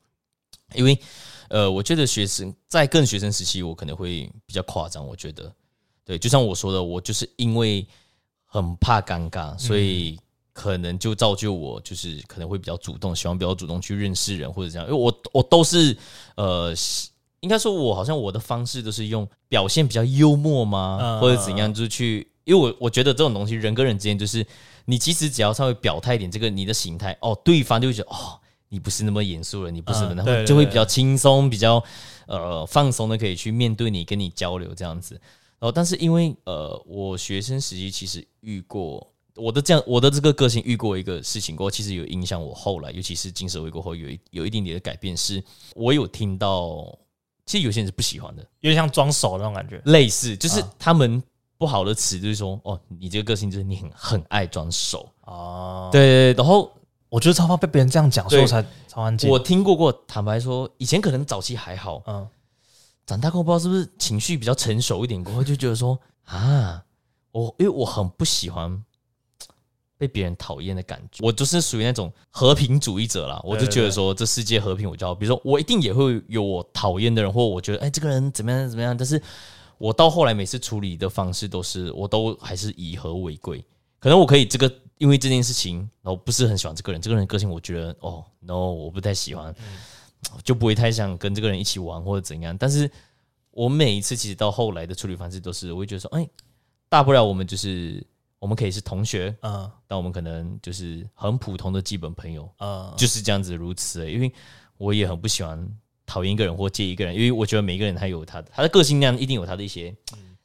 [0.74, 0.96] 因为
[1.48, 5.52] 呃，我觉得学生在更学生时期，我可能会比较夸张，我觉得，
[6.04, 7.84] 对，就像我说的，我就是因为。
[8.52, 10.18] 很怕尴尬，所以
[10.52, 14.86] 可能就造就我，就是可能会比较主动，喜欢比较主动去认识人或者这样。
[14.88, 15.96] 因为我我都是
[16.34, 16.74] 呃，
[17.38, 24.44] 应该说，我好像我的方式都是用表现比较幽默吗，或者怎样，就是去，因为我我觉得这种东西人跟人之间，就是
[24.84, 28.36] 你其实只要稍微表态一点，这个你的形态，哦，对方就会觉得哦，
[28.68, 31.82] 你不是那么严肃了，你不是那么，就会比较轻松，比较
[32.26, 35.20] 呃放松的可以去面对你，跟你交流这样子。
[35.60, 45.16] 哦，但是因为呃，我学生时期其实遇过，我的这样，我的这个个性遇过一个事情过后，其实有影响我后来，尤其是进社会过后，有一有一点点的改变。
[45.16, 45.42] 是
[45.74, 46.98] 我有听到，
[47.44, 51.22] 其实有些人是不喜欢的，有点像装熟那种感觉，类似就是他们
[51.58, 55.90] 不好的词就是说，哦，你这个个性就是你很很爱装熟哦。
[55.92, 56.72] 对，对，对，然后
[57.10, 59.28] 我觉得超怕被别人这样讲，所以我才超安静。
[59.28, 62.26] 我听过过，坦白说，以前可能早期还好，嗯，
[63.10, 66.80] 长大过后不知道是不是情绪比较成熟一点过后，就觉得说啊。
[67.32, 68.84] 我因为我很不喜欢
[69.96, 73.40] 被别人讨厌的感觉，我就是属于那种和平主义者啦。
[73.44, 75.14] 我就觉得说，这世界和平我就好。
[75.14, 78.96] 比如说，我一定也会有我讨厌的人，或我觉得哎，这个人怎么样怎么样。
[78.96, 79.20] 但是
[79.78, 83.64] 我到后来每次处理的方式都是，我都还是以和为贵。
[84.00, 89.54] 可能我可以这个，因为这件事情，然后不是很喜欢这个人，这个人个性我觉得哦，no，我不太喜欢，
[90.44, 92.56] 就不会太想跟这个人一起玩或者怎样。
[92.56, 92.90] 但是
[93.50, 96.28] 我每一次其实到后来的处理方式都是，我会觉得说，哎。
[96.90, 98.04] 大不了我们就是
[98.40, 104.10] 我们可以是同学，嗯，但我们可能就是很普通的基本朋友，嗯，就是这样子如此。
[104.10, 104.32] 因为
[104.76, 105.64] 我也很不喜欢
[106.04, 109.94] 讨厌一个人或介意一个人，因为我觉得每个人他有他的他的个性那样，一定有他的一些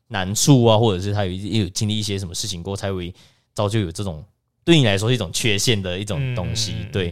[0.09, 3.11] 难处啊，或者是他有有经历一些什么事情过，才会
[3.55, 4.23] 造就有这种
[4.63, 6.75] 对你来说是一种缺陷的一种东西。
[6.93, 7.11] 对，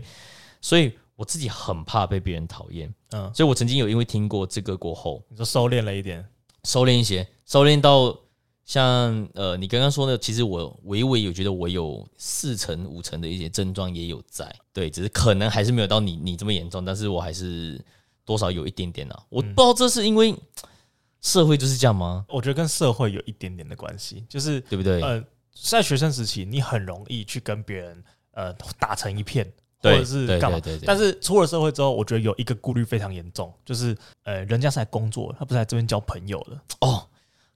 [0.61, 0.93] 所以
[1.23, 6.27] 我自己很怕被别人讨厌，嗯，所以我曾经有因为听过这个过后，你说收敛了一点，
[6.65, 8.19] 收敛一些，收敛到。
[8.65, 17.77] 像呃，你刚刚说的，其实我微微有觉得我有四成五成的一些症状也有在，对，只是可能还是没有到你你这么严重，但是我还是
[18.23, 19.23] 多少有一点点啊。
[19.27, 20.33] 我不知道这是因为
[21.19, 22.25] 社会就是这样吗？
[22.29, 25.01] 我觉得跟社会有一点点的关系，就是对不对？
[25.01, 25.21] 呃，
[25.61, 29.51] 在学生时期，你很容易去跟别人呃打成一片，
[29.83, 30.59] 或者是干嘛？
[30.85, 37.07] 但是出了社会之后，我觉得有一个顾虑非常严重，就是呃，人家是来工作，他不是来这边交朋友的哦。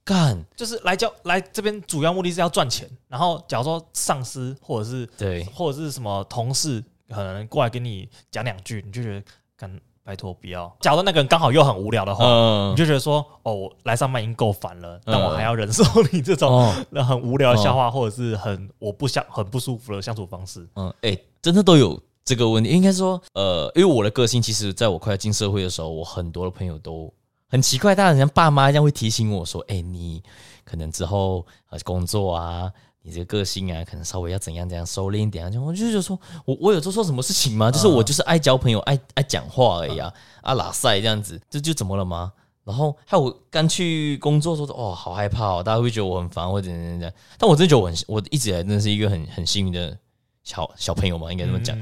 [0.04, 2.90] 干就是来交来这边，主要目的是要赚钱。
[3.10, 9.26] 然后，假如说上司或者是对，或者是什么同事，可能过来跟你讲两句，你就觉得
[9.58, 9.70] 干
[10.06, 10.74] 拜托不要。
[10.80, 16.72] 假如那个人刚好又很无聊的话，嗯、你就觉得说哦，我来上班已经够烦了，但我还要忍受你这种
[17.06, 20.66] 很无聊的笑话，或者是很我不想很不舒服的相处方式。
[20.76, 22.70] 嗯，哎、欸，真的都有这个问题。
[22.70, 27.12] 应该说，呃，因为我的个性，其实在我快要进社会的时候，我很多的朋友都。
[27.50, 30.22] 很奇怪，大家像爸妈一样会提醒我说：“哎、欸，你
[30.66, 32.70] 可能之后呃工作啊，
[33.04, 37.72] 你这个个性啊，可能稍微要怎样怎样收敛一点啊。”就我就觉得说，我我有做错什么事情吗？
[37.72, 42.34] 就是我就是爱交朋友，爱爱讲话而已啊，啊拉塞这样子，这就怎么了吗？
[42.66, 47.14] 然后还有我刚去工作的时候，哦，好害怕哦，大家会觉得我很烦或者怎样怎样。
[47.38, 49.98] 但我真的觉得我很，我一直以来真的是一个很很幸运的
[50.44, 51.80] 小小朋友嘛，应该这么讲。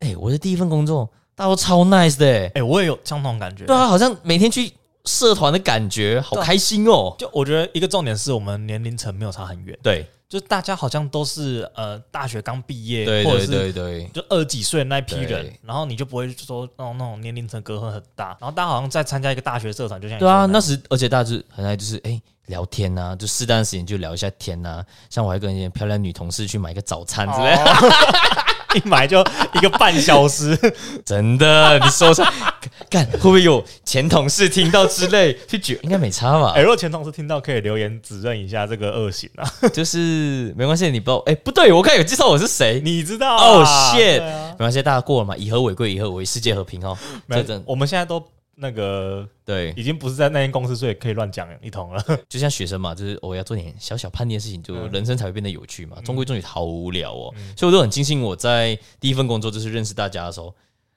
[0.00, 3.64] 哎、我的第一份工作，大家都超 nice 的、欸，哎、欸，我也有相同感觉。
[3.64, 4.72] 对啊，好像每天去。
[5.04, 7.14] 社团的感觉好开心哦！
[7.18, 27.64] 就我觉得一个重点是我们年龄层没有差很远，对，就大家好像都是呃大学刚毕业，对对对对，就二十几岁的那批人，然后你就不会说那种那种年龄层隔阂很大，然后大家好像在参加一个大学社团，就像对啊，那时而且大家就很爱就是哎聊天呐，就适当时间就聊一下天呐，像我还跟一些漂亮女同事去买个早餐之类的。
[28.74, 29.20] 一买就
[29.54, 30.56] 一个半小时，
[31.04, 31.78] 真的？
[31.78, 32.26] 你说说，
[32.90, 35.36] 干会不会有前同事听到之类？
[35.48, 36.52] 去举应该没差吧？
[36.54, 39.44] 哎，如果前同事听到，可以留言指认一下这个恶行啊。
[39.72, 41.22] 就是没关系，你不知道。
[41.26, 43.36] 哎，不对，我看有介绍我是谁，你知道？
[43.36, 46.96] 哦，shit，没关系，大家过了嘛，以和为贵，以和为世界和平哦。
[47.26, 48.22] 没有，我们现在都。
[48.60, 52.04] 那个对，已经不是在那间公司，所以可以乱讲一通了。
[52.28, 55.96] 就像学生嘛，就是我要做点小小叛逆的事情，就人生才会变得有趣嘛。
[56.04, 60.52] 中规中矩好无聊哦，所以我都很庆幸我在第一份工作就是认识大家的时候，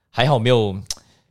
[0.09, 0.75] 还好没有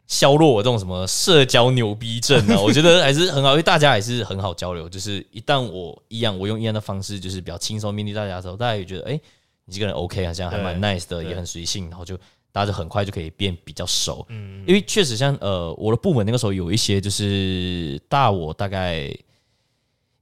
[0.06, 2.58] 削弱我这种什么社交牛逼症啊。
[2.62, 4.88] 我觉得还是很好，因为大家还是很好交流。
[4.88, 9.20] 就是一旦我一样，我用一样的方式，就是比较轻松面对大家的时候，大家也觉得哎，
[9.64, 12.16] 你这个人 OK 啊，这样还蛮 nice 的，也很随性，然后就。
[12.52, 19.08] 大家就很快就可以变比较熟，嗯，因为确实像呃，我的部门那个时候有一些就是大我大概，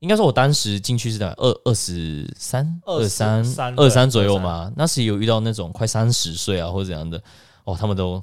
[0.00, 3.42] 应该说我当时进去是在二二十三、二三、
[3.76, 7.18] 二三左右嘛，那时有遇到那种快三十岁啊或者怎样的，
[7.64, 8.22] 哦，他们都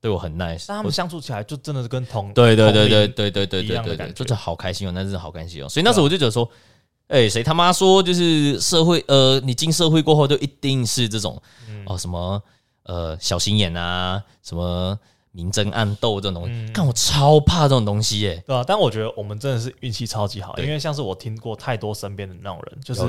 [0.00, 6.50] 对我很 nice，但他们相处起来就真的是跟同对对对对对对对对对对，就是好开心哦，那真的好开心哦，所以那时候我就觉得说，
[7.06, 11.40] 哎，谁他妈说就是社会呃，你进社会过后就一定是这种
[11.86, 12.42] 哦什么。
[12.84, 14.98] 呃，小心眼啊，什么
[15.32, 18.44] 明争暗斗这种东西，但、嗯、我超怕这种东西耶、欸。
[18.46, 23.02] 对啊，但我觉得我们真的是运气超级好，因为像是我听过太多身边的那种人，就是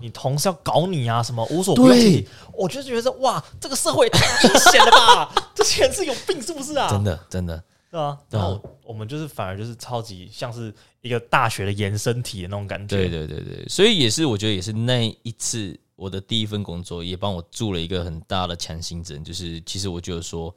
[0.00, 5.32] 你同事要搞你啊，什么无所不用其极，我就觉得哇，这个社会太危险了吧？
[5.54, 6.88] 这些人是有病是不是啊？
[6.90, 8.18] 真的，真的，对啊。
[8.30, 12.96] 然后我们就是反而就是超级像是一个大学的延伸体的那种感觉。
[12.96, 15.78] 对对对对，所以也是我觉得也是那一次。
[16.00, 20.54] 我的第一份工作也帮我注了一个很大的强心针，就是其实我觉得说，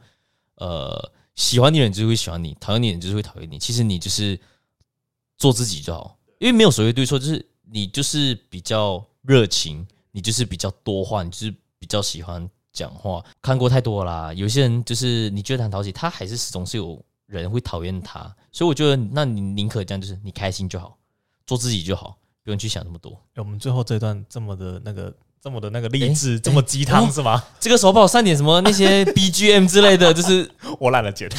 [0.55, 3.59] 呃，喜欢你的人就会喜欢你，讨厌你的人就是会讨厌你。
[3.59, 4.39] 其实你就是
[5.37, 13.21] 做自己就好，因为没有所谓对错，就是你就是比较热情，你就是比较多话，你就是比较喜欢讲话。
[13.41, 18.33] 看过太多啦，有些人就是你觉得很讨喜，他还是始终是有人会讨厌他。
[18.53, 20.97] 所以我觉得，那你宁可这样，就是你开心就好，
[21.45, 22.17] 做自己就好。
[22.45, 23.17] 不用去想那么多。
[23.37, 27.43] 我们最后这段这么的那个，这么的那个励志，欸、这么鸡汤、欸、是吗？
[27.59, 31.29] 这个时候帮我上点什么那些 BGM 之类的，就是我懒得剪。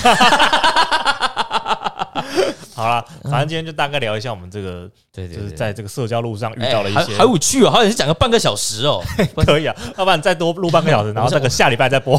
[2.74, 9.02] 好了，反正今天就大概聊一下我们这个，对对，就是在这个社交路上遇到了一些，还有趣哦，好像是讲个半个小时哦，
[9.46, 12.14] 可以啊，要不然再多录半个小时，然后那个下礼拜再播。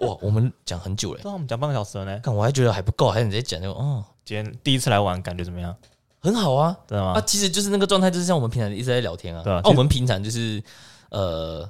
[0.00, 5.72] 哇，我们讲很久嘞，对，我们讲半个小时了呢，看我还觉得还不够，还想直接讲那个，哦，今天第一次来玩，感觉怎么样？
[6.20, 7.12] 很好啊，知道吗？
[7.12, 9.40] 啊，其实就是那个状态，就是像我们平常一直在聊天啊。
[9.44, 10.60] 对啊，我们平常就是
[11.10, 11.60] 呃，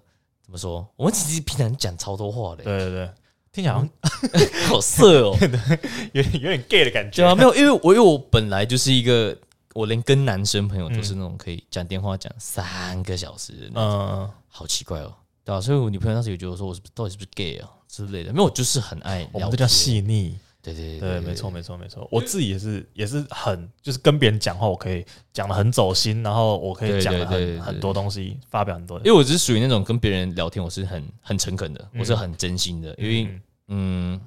[0.42, 0.86] 怎么说？
[0.96, 2.64] 我们其实平常讲超多话的。
[2.64, 3.10] 对对对，
[3.52, 3.90] 听起来好像
[4.68, 5.36] 好色哦，
[6.12, 7.22] 有点有点 gay 的感觉。
[7.22, 9.36] 对啊，没有，因为我 因为我本来就是一个，
[9.74, 13.82] 我连跟男生朋友都是那种可以讲电话讲三个小时的那种。
[13.82, 18.32] 嗯，好奇怪哦，对啊，所以我女朋友当时也觉得说，我是到底是不是 gay 啊之类的？
[18.32, 20.38] 没有，我就是很爱聊，我们这叫细腻。
[20.74, 28.98] 对对对，没错没错没错，我自己也是也是很就是跟别人讲话，我可以讲的很走心，然后我可以讲很很多东西，发表很多。
[28.98, 32.94] 因为我只是属于那种跟别人聊天，我是很很诚恳的，我是很真心的。
[32.98, 34.20] 因为嗯，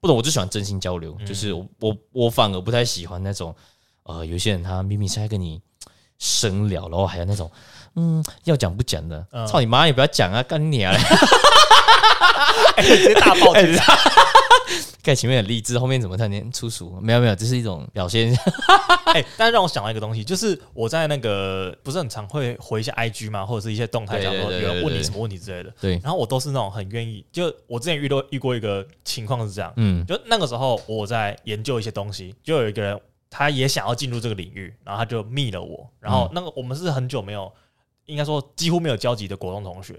[0.00, 3.54] 不懂，我就喜欢真心交流，就是我我反而不太喜欢那种
[4.04, 5.60] 呃，有些人他明明是在跟你
[6.18, 7.50] 深聊，然后还有那种
[7.96, 10.94] 嗯要讲不讲的，操你妈也不要讲啊，干你啊！
[12.82, 13.52] 直接大爆
[14.68, 14.96] 气。
[15.02, 16.98] 盖前面很励志，后面怎么突然间粗俗？
[17.00, 18.34] 没有没有，这是一种表现。
[19.12, 25.72] 哎、欸，但是让我想到一个东西，就是我在那个不是很常会回一些 IG 嘛，或者是一些动态，讲说有人问你什么问题之类的。
[25.80, 27.24] 对，然后我都是那种很愿意。
[27.30, 32.98] 就我之前遇到遇过一个情况是这样，嗯，就那个时候我在研究一些东西，就有一个人
[33.30, 37.52] 他也想要进入这个领域，然后他就密了我，然后那个我们是很久没有，
[38.06, 39.94] 应该说几乎没有交集的国中同学。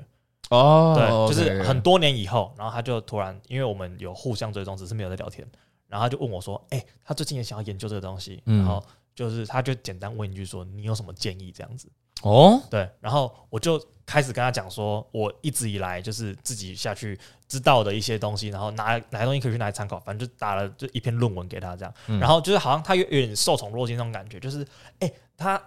[0.50, 5.48] 哦，对，就是很多年以后，然后他就突然，因为我们有互相追踪，只是没有在聊天，
[5.88, 8.84] 然后他就问我说：“哎，他最近也想要研究这个东西，然后
[9.16, 11.52] 就是他就简单问一句说，你有什么建议？
[11.52, 11.90] 这样子。”
[12.22, 24.66] 哦，对，然后我就开始跟他讲说，我一直以来就是自己下去知道的一些东西，然后哪哪些东西可以去拿来参考，反正就打了就一篇论文给他这样，然后就是好像他有有点受宠若惊那种感觉，就是
[25.00, 25.62] 哎，他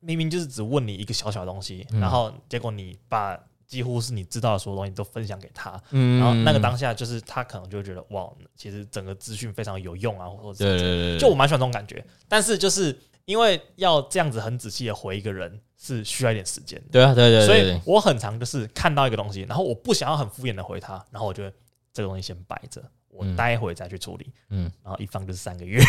[0.00, 3.38] 明明就是只问你一个小小的东西，然后结果你把。
[3.66, 12.04] 几乎是你知道的所有东西都分享给他，嗯，然后那个当下就是他可能就会觉得哇，其实整个资讯非常有用啊，或者对，对，对，对，就我蛮喜欢这种感觉。
[12.28, 21.52] 但是就是因为要这样子很仔细的回一个人是需要一点时间，对啊，对对，对，所以我很常就是看到一个东西，然后我不想要很敷衍的回他，然后我觉得
[21.92, 25.82] 这个东西先摆着，我待会再去处理，嗯，然后一放就是三个月，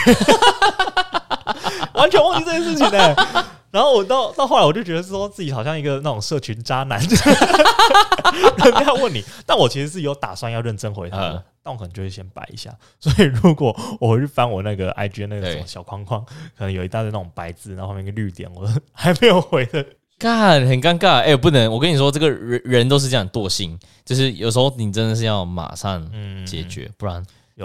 [1.93, 3.45] 完全忘记这件事情呢、欸。
[3.75, 12.73] 然后我到到后来，我就觉得说自己好像一个那种社群渣男， 人家问你，但我其实是有打算要认真回他的，但我可能就会先摆一下。
[13.01, 16.23] 所以如果我回去翻我那个 IG 那个小框框，
[16.57, 19.85] 可能有一大堆那种白字，然后后面一个绿点，我 还没有回的，
[20.17, 21.15] 干很尴尬。
[21.15, 26.01] 哎，不能，我跟你说，这个人人都是这样惰性，就是有时候你真的是要马上
[26.45, 27.21] 解决，不然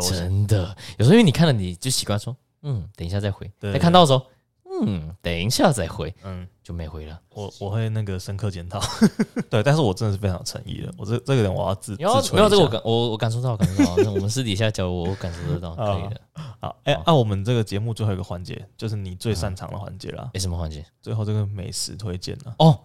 [0.09, 0.77] 真的。
[0.99, 4.27] 有时候因为你看了你就习惯说，嗯，等一下再回，再看到的时候。
[4.87, 7.21] 嗯，等一下再回，嗯，就没回了。
[7.31, 8.81] 我我会那个深刻检讨，
[9.51, 10.93] 对，但是我真的是非常有诚意的。
[10.97, 13.97] 我这这个人我要自，你要没有这个我感我我感受到感受到。
[13.99, 16.21] 那我们私底下交流，我感受得到，可以的。
[16.61, 20.31] 好，哎，那我们这个节目最后一个环节，就是你最擅长的环节了。
[20.35, 20.85] 哎，什么环节？
[21.01, 22.55] 最后这个美食推荐呢？
[22.59, 22.79] 哦，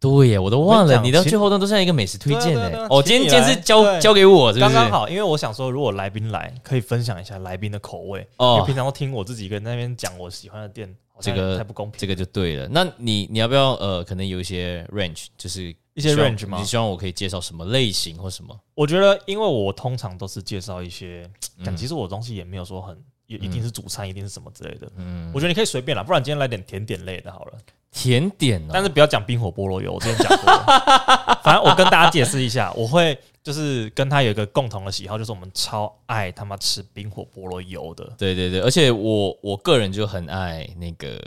[0.00, 2.86] 对耶，我都忘了，你到最后都都像一个美食推荐呢。
[2.88, 8.26] 哦，今天今天是交交给我，刚刚好，因为我想说，如果来宾来，可以分享一下来宾的口味。
[8.36, 10.94] 哦，因为平常都听我自己一个人在那边讲我喜欢的店。
[11.20, 12.68] 这个太不公平，这个就对了。
[12.70, 16.56] 那你你要不要呃，可能有一些 range，就是一些 range 吗？
[16.60, 18.56] 你希望我可以介绍什么类型或什么？
[18.76, 21.28] 我觉得，因为我通常都是介绍一些，
[21.64, 22.96] 但其实我东西也没有说很，
[23.28, 24.90] 也一定是主餐，一定是什么之类的。
[24.96, 27.52] 嗯，我觉得你可以随便啦，不然今天来点甜点类的好了。
[27.92, 30.52] 甜点，但是不要讲冰火菠萝油，我之前讲过。
[31.42, 33.16] 反正我跟大家解释一下，我会。
[33.40, 38.04] 就是跟他有一个共同的喜好，就是我们超爱他妈吃冰火菠萝油的。
[38.18, 41.18] 对对对，而且我我个人就很爱那个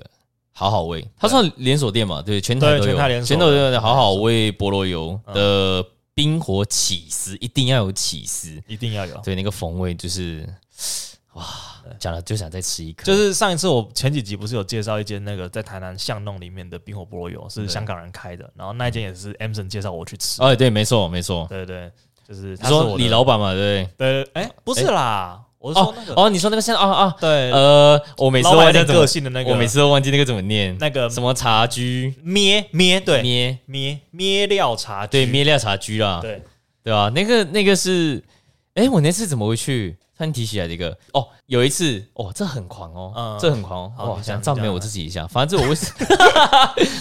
[0.52, 2.22] 好好味，它算连锁店嘛？
[2.22, 2.84] 对，全台都有。
[2.84, 5.84] 全台连锁，全都有好好味菠萝油的
[6.14, 9.18] 冰火起司，一定要有起司，一定要有。
[9.24, 10.48] 对，那个风味就是
[11.34, 11.46] 哇，
[12.00, 13.06] 讲了就想再吃一颗。
[13.06, 20.42] 就是上一次我前几集不是有介绍一间那个在台南巷弄里面的冰火菠萝油，是香港人开的，然后那一间也是 Emson 介绍我去吃。
[20.42, 21.92] 哦，对，没错，没错，对对，
[22.28, 25.42] 就是他说李老板嘛，对对，哎，不是啦。
[25.58, 32.14] 我说那个哦，你说那个像啊啊，对，呃，我每次都忘记个性的那个，我每次都忘记那个怎么念，那个什么茶居？
[32.24, 33.60] 咩咩，对，咩。
[33.68, 36.42] 咩咩料茶，对，咩料茶居啦，对。
[36.84, 38.24] 对啊，那个那个是，
[38.74, 39.96] 哎，我那次怎么回去？
[40.22, 45.88] 突然提起来这个，哦，有一次，哦，这很狂哦，这很狂哦，想赞美我自己一下，反正我为什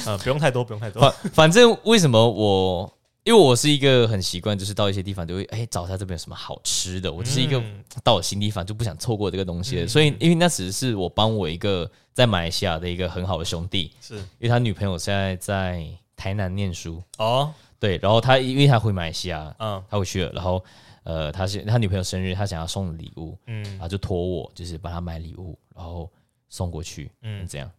[0.06, 2.90] 么， 不用太多，不用太多，反反正为什么我。
[3.22, 7.12] 因为我是一个很习惯，就是到一些地方就会哎找一下这边有什么好吃的。
[7.12, 7.62] 我就是一个
[8.02, 9.86] 到了新地方就不想错过这个东西的。
[9.86, 14.16] 所以因为那只是我帮我一个在马来西亚的一个很好的兄弟，是。
[14.16, 17.00] 因为他女朋友现在在台南念书。
[17.18, 20.64] 哦，对，然后他因为他回马来西亚，嗯，他回去了，然后
[21.02, 26.10] 呃他是他女朋友生日，他想要送礼物，嗯，然后就托我就是帮他买礼物，然后
[26.48, 27.70] 送过去，嗯，这样，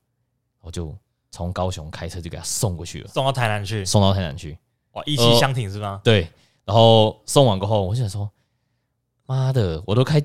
[0.61, 0.95] 我就
[1.29, 4.57] 从高雄开车就给他送过去了，送到台南去，送到台南去。
[4.93, 6.01] 哇，一气相挺是吗？
[6.03, 6.27] 对，
[6.65, 8.29] 然后送完过后，我就想说，
[9.25, 10.21] 妈的，我都开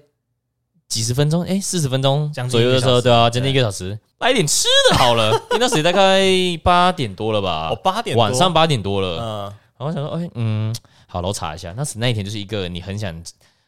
[0.88, 5.30] 几十分钟，哎，四十分钟左右的时候，对啊，将近一个小时，来点吃的好了。
[5.32, 6.20] 因为那时大概
[6.64, 7.68] 八点多了吧？
[7.70, 9.20] 哦，八点，晚上八点多了。
[9.20, 9.42] 嗯，
[9.76, 10.74] 然后我想说，哎，嗯，
[11.06, 13.22] 好了，我查一下，那时那一天就是一个你很想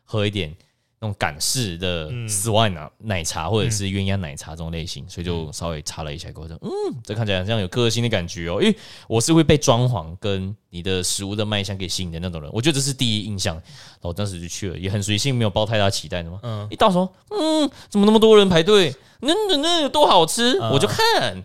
[0.05, 0.55] 喝一点。
[1.01, 6.71] 那种港式的丝袜奶奶茶或者是鸳鸯奶茶这种类型，所以就稍微查了一下，过后说，嗯，
[7.05, 8.61] 这看起来像有个性的感觉哦。
[8.61, 13.55] 因为我是会被装潢跟你的食物的卖相给吸引的那种人，我觉得这是第一印象。
[13.55, 16.41] 然后我当时就去了，也很随性，没有抱太大期待的嘛。
[16.43, 18.93] 嗯，一到时候，嗯，怎么那么多人排队？
[19.21, 20.59] 那那那有多好吃？
[20.59, 21.45] 我就看，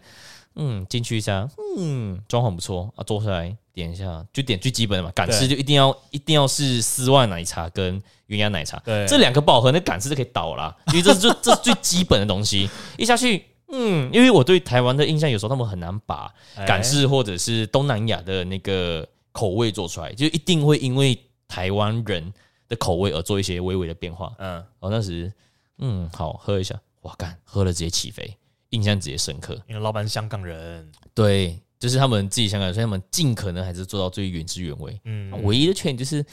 [0.56, 8.02] 嗯，进去一下，嗯，装潢不错啊，坐下来点一下，就点最基本的嘛，港式就一定要一定要是丝袜奶茶跟。
[8.30, 12.68] 鸳鸯奶茶，对，这两个不好喝，那港式就可以倒啦，因为这是最 这是最基本的东西。
[12.98, 16.34] 一下去，嗯，因为我对台湾的印象有时候他们很难把
[16.66, 21.16] 港式或者是东南亚的那个口味做出来，就一定会因为
[21.48, 22.34] 台湾人
[22.68, 24.34] 的口味而做一些微微的变化。
[24.40, 25.32] 嗯，然后当时，
[25.78, 28.36] 嗯，好喝一下，哇干，喝了直接起飞，
[28.74, 29.54] 印象直接深刻。
[29.68, 35.00] 因为老板是香港人，对，就是他们自己香港人，所以他们尽可能还是做到最原汁原味。
[35.06, 36.26] 嗯，唯一的缺点就是。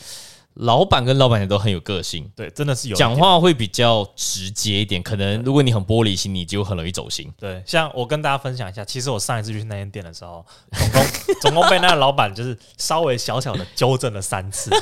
[0.55, 5.01] 老板跟老板娘都很有个性，对，真的是有讲话会比较直接一点。
[5.01, 7.33] 可能如果你很玻璃心，你就很容易走心。
[7.39, 11.03] 对，像我跟大家分享一下，其实我上一次去那间店的时候，总共
[11.41, 14.73] 总共被那个老板就是稍微小小的纠正了三次，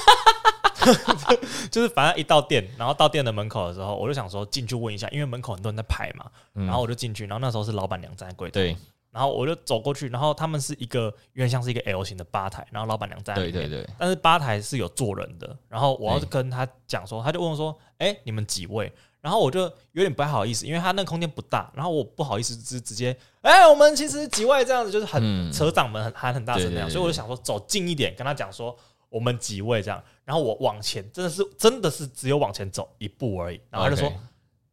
[1.70, 8.52] 就是反正一到店，然后到店的门口的时候，我就想说进去问一下，因为门口很多人在排嘛，然后我就进去，然后那时候是老板娘站在柜台。
[8.52, 8.76] 对。
[9.10, 13.42] 然后我就走过去，然后他们是一个有点像是一个 L 型的吧台，然后老板娘站在。
[13.42, 13.84] 对对对。
[13.98, 19.62] 但是吧台是有坐人的，然后我要跟他讲说，他就问我说：“哎，你们几位？”然后我就
[19.92, 28.76] 有点不太好意思，因为他那个空间不大，然后我不好意思直直接，哎，我们其实几位这样子，就是很扯掌门很喊很大声那样，所以我就想说走近一点跟他讲说
[29.08, 34.12] 我们几位这样，然后我往前真的是真的是只有往前走一步而已，然后他就说。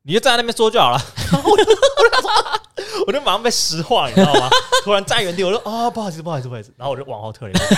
[0.07, 1.01] 你就站在那边说就好了，
[1.33, 1.63] 我就
[3.07, 4.47] 我就马上被石化，你知道吗？
[4.83, 6.71] 突然站原地，我说啊，不好意思，不好意思，不好意思。
[6.77, 7.75] 然后我就往后退了一步。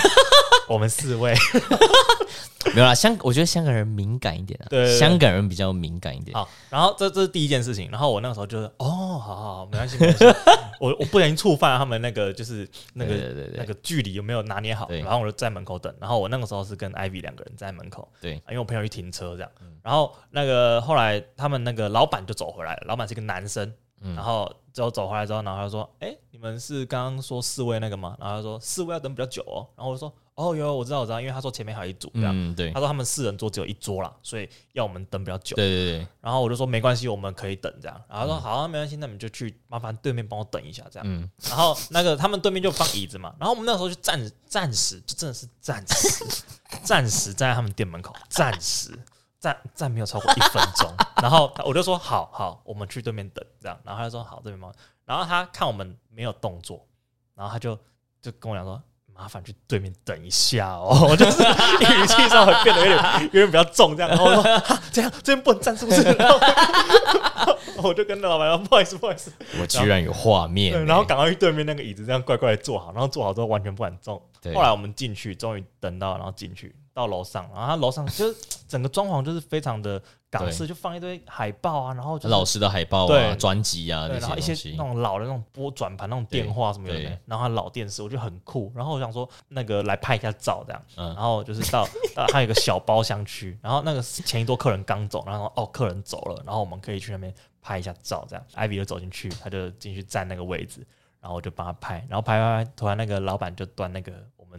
[0.68, 1.34] 我们四位
[2.74, 6.36] 没有啦，香，我觉得香港人敏感一点啊，对，香港人比较敏感一点。
[6.36, 7.90] 好，然后这这是第一件事情。
[7.90, 10.38] 然后我那个时候就是哦，好好好，没关系，没关系。
[10.78, 13.14] 我我不小心触犯他们那个就是那个
[13.56, 14.86] 那个距离有没有拿捏好？
[14.90, 15.92] 然后我就在门口等。
[15.98, 19.50] 然后我那个时候是跟 Ivy 两个人在门口，对，因为我朋友去停车这样。
[19.82, 23.72] 然后那个后来他们那个老板就走回来了，老板是一个男生，
[24.14, 30.14] 然后之后走回来之后，然后他说：“哎，你们是刚刚说四位那个吗？”然后他说：“四位要等比较久哦。”然后我就说。
[30.38, 35.56] 哦，有我知道我知道，因为他说前面还有一组这样，嗯，对，他说他们四人桌只有一桌啦，所以要我们等比较久。
[35.56, 36.06] 对对对。
[36.20, 38.02] 然后我就说没关系，我们可以等这样。
[38.08, 41.04] 然后他说好啊，没关系，那你们就去麻烦对面帮我等一下这样。
[41.10, 41.28] 嗯。
[41.48, 46.24] 然后那个他们对面就放椅子嘛，然后我们那时候就暂暂时就真的是暂时
[46.86, 48.96] 暂时站在他们店门口，暂时
[49.40, 50.92] 站站没有超过一分钟。
[51.22, 53.78] 然后我就说好好，我们去对面等这样。
[53.84, 54.72] 然后他就说好，这边忙。
[55.04, 56.86] 然后他看我们没有动作，
[57.34, 57.78] 然后他就
[58.20, 58.80] 就跟我讲说。
[59.14, 64.08] 麻烦去对面等一下哦， 我就是语气上会变得有点有点比较重，这样。
[64.08, 66.02] 然后我说这样这边不能站是不是？
[66.14, 70.86] 然后我就跟老板说不好意思不好意思，我居然有画面。
[70.86, 74.22] 然后赶快去对面那个椅子这样乖乖的坐好，然后坐好之后完全不敢动。
[74.54, 76.72] 后来我们进去，终于等到，然后进去。
[76.98, 78.36] 到楼上，然后他楼上 就是
[78.66, 88.72] 整个装潢就是非常的港式，就放一堆海报啊，然后老式的海报啊、专辑啊，然后一些那种老的那种拨转盘、那种电话什么的，然后他老电视，我觉得很酷。
[88.74, 90.82] 然后我想说，那个来拍一下照这样，
[91.14, 91.86] 然后就是到
[92.16, 97.32] 到他有一个小包厢区，然后那个前一桌客人刚走，然后哦客人走了，然后我们可以去那边
[97.62, 98.44] 拍一下照这样。
[98.54, 100.84] 艾比就走进去，他就进去占那个位置，
[101.20, 104.12] 然后我就帮他拍，然后拍拍拍，突然那个老板就端那个。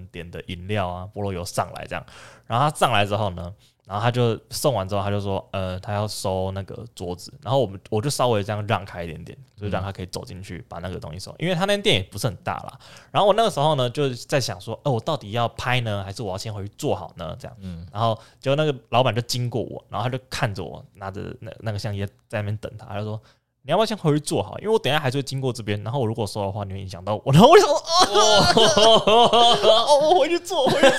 [0.08, 2.06] 点的饮料啊，菠萝油上来这样，
[2.48, 3.54] 然后他上来之后呢，
[3.86, 12.80] 然后他就送完之后，他就说，呃，他要收那个桌子，然后我们我就稍微这样让开一点点，就让他可以走进去把那个东西收，因为他那店也不是很大啦。
[13.12, 17.36] 然后我那个时候呢，就在想说，哦，我到底要拍呢，还是我要先回去做好呢？
[17.40, 23.20] 这样，嗯，然后结果那个老板就经过我，然后他就看着我拿着那那个相机在那边等他，他就说。
[23.70, 24.58] 你要不要先回去坐好？
[24.58, 27.26] 因为我等一下还是会经过这边，然后我如果收的话，你会影响到我。
[27.32, 27.76] 然后我就说
[29.86, 30.98] ：“哦，我回去坐，回去坐，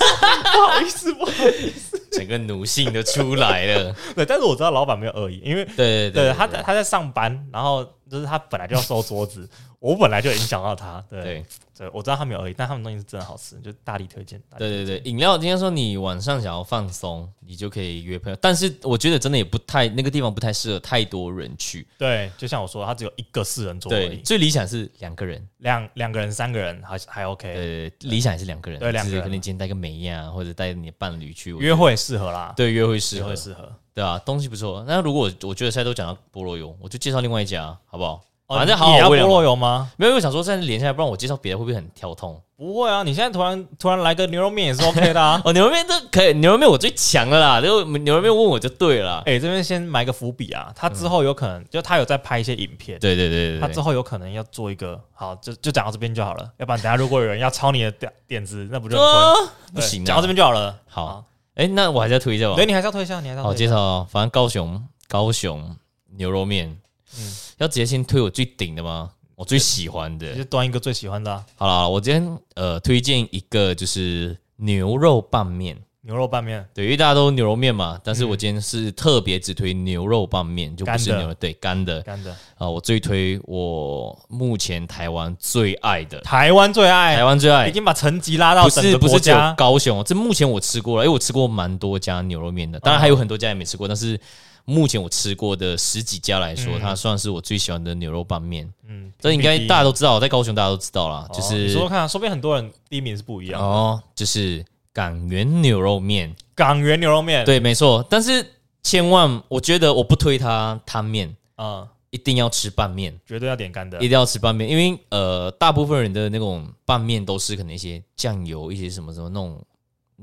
[0.53, 3.93] 不好意思，不好意思。”整个奴性都出来了。
[4.15, 9.49] 对，但是我知道老板没有恶意，因为对对对，他在他在上班，然后就是他本来就要收桌子。
[9.81, 14.39] 我本来就影响到他，对对，对，我知道他们有而已，但他们东西是真的好吃，就大力推荐。
[14.55, 21.87] 对对对，饮料今天说你晚上想要放松，你就可以约朋友，但是我觉得真的也不太那个地方不太适合太多人去。
[21.97, 27.51] 对，就像我说，它只有一个四人桌而已，对，最理想是两个人，两两个人、三个人还还 OK。
[27.51, 32.53] 对，理想也是两个人，对，两个人可能今天带个美亚或者带你的伴侣去约会适合啦。
[32.55, 34.85] 对，约会适合，适合，对啊，东西不错。
[34.87, 38.23] 那如果我觉得现在都讲到菠萝油，我就介绍另外一家，好不好？
[38.57, 39.91] 反正好好菠萝油吗？
[39.97, 42.39] 没有，我想说，现在连下来，不然我介绍别的会不会很跳通？
[42.57, 45.41] 不会啊，你现在突然突然来个牛肉面也是 OK 的啊。
[45.45, 49.23] 哦，牛肉面这可以，牛肉面我最强了啦，就牛肉面问我就对了。
[49.25, 59.51] 哎，这边先埋个伏笔啊，他之后有可能就他有在拍一些影片，对对对，他之后有可能要做一个好，就就讲到这边就好了，要不然等下如果有人要抄你的点点子，那不就很亏？
[59.73, 60.77] 不行，讲到这边就好了。
[60.87, 61.23] 好，
[61.55, 62.55] 哎，那我还是要推一下吧。
[62.55, 64.03] 对，你还是要推一下，你还是要好介绍。
[64.05, 65.75] 反正高雄高雄
[66.15, 66.77] 牛肉面，
[67.17, 69.11] 嗯，要直接先推我最顶的吗？
[69.35, 71.43] 我最喜欢的，就端一个最喜欢的、啊。
[71.55, 75.75] 好了，我今天呃推荐一个就是牛肉拌面。
[76.03, 82.35] 牛肉拌面，对，因为大家都牛肉面嘛，但是我今天是特别只推牛肉拌面，就不是牛肉，对，干的，干的。
[82.57, 94.19] 啊，我最推我目前台湾最爱的，台湾最爱，台湾最爱，已经把层级拉到不是不是只有高雄，这目前我吃过了，因为我吃过蛮多家牛肉面的，当然还有很多家也没吃过，但是。
[94.65, 98.71] 目前我吃过的十几家来说，它算是我最喜欢的牛肉拌面。
[98.87, 101.27] 嗯，这应该大家都知道，在高雄大家都知道啦。
[101.33, 104.01] 就是说说看，说不定很多人第一名是不一样哦。
[104.15, 108.05] 就是港元牛肉面，港元牛肉面，对，没错。
[108.09, 108.45] 但是
[108.83, 119.61] 千万，我觉得我不推它汤面啊，一定要吃拌面，绝对要点干的，一定要吃拌面，因为呃，大部分人的那种拌面都是可能一些酱油，一些什么什么那种。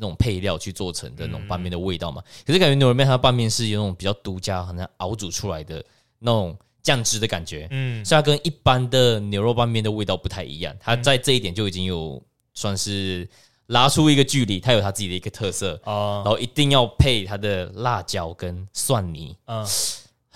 [0.01, 5.84] 那种配料去做成的那种拌面的味道嘛，嗯、可是感觉牛肉面它的拌面是有那种比较独家，好像熬煮出来的
[6.18, 10.74] 那种酱汁的感觉，嗯，所以它跟一般的牛肉拌面的味道不太一样。
[10.80, 12.22] 它在这一点就已经有
[12.55, 13.28] 算是
[13.66, 19.66] 拉出一个距离，它有它自己的一个特色，哦，然后一定要配它的辣椒跟蒜泥，嗯。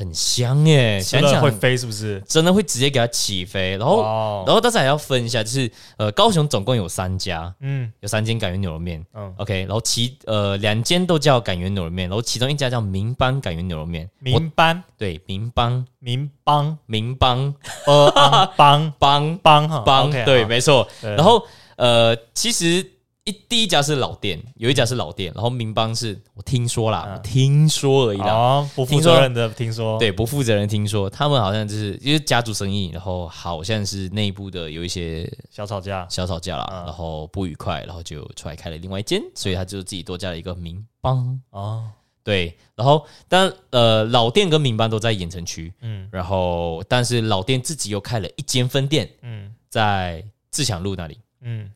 [0.02, 2.20] 很香耶，想想会飞是不是？
[2.26, 14.82] 真的会直接给它起飞，然后，哦、然后大家还要分一下，就是呃，高雄总共有三家，嗯，有三间港园牛肉面，嗯，OK，然后其呃两间都叫港园牛肉面，然后其中一家叫民邦港园牛肉面，民邦？
[14.98, 15.86] 对，民邦。
[16.00, 16.76] 民邦？
[16.86, 17.54] 民邦。
[17.86, 18.10] 呃
[18.58, 18.92] 邦。
[18.98, 19.38] 邦。
[19.38, 21.46] 邦邦对，没错，然后
[21.76, 22.84] 呃其实。
[23.24, 41.40] 一第一家是老店，有一家是老店，然后民邦是我听说啦，嗯、听说而已啦，哦、不负责任的听说，对，不负责任听说，他们好像就是因为家族生意，然后好像是内部的有一些小吵架，小吵架啦，嗯、然后不愉快，然后就出来开了另外一间，所以他就自己多加了一个民邦。
[41.50, 41.84] 哦，
[42.24, 51.70] 对，然后但呃老店跟民邦都在盐城区，嗯，然后但是老店自己又开了一间分店，嗯，在自强路那里，嗯。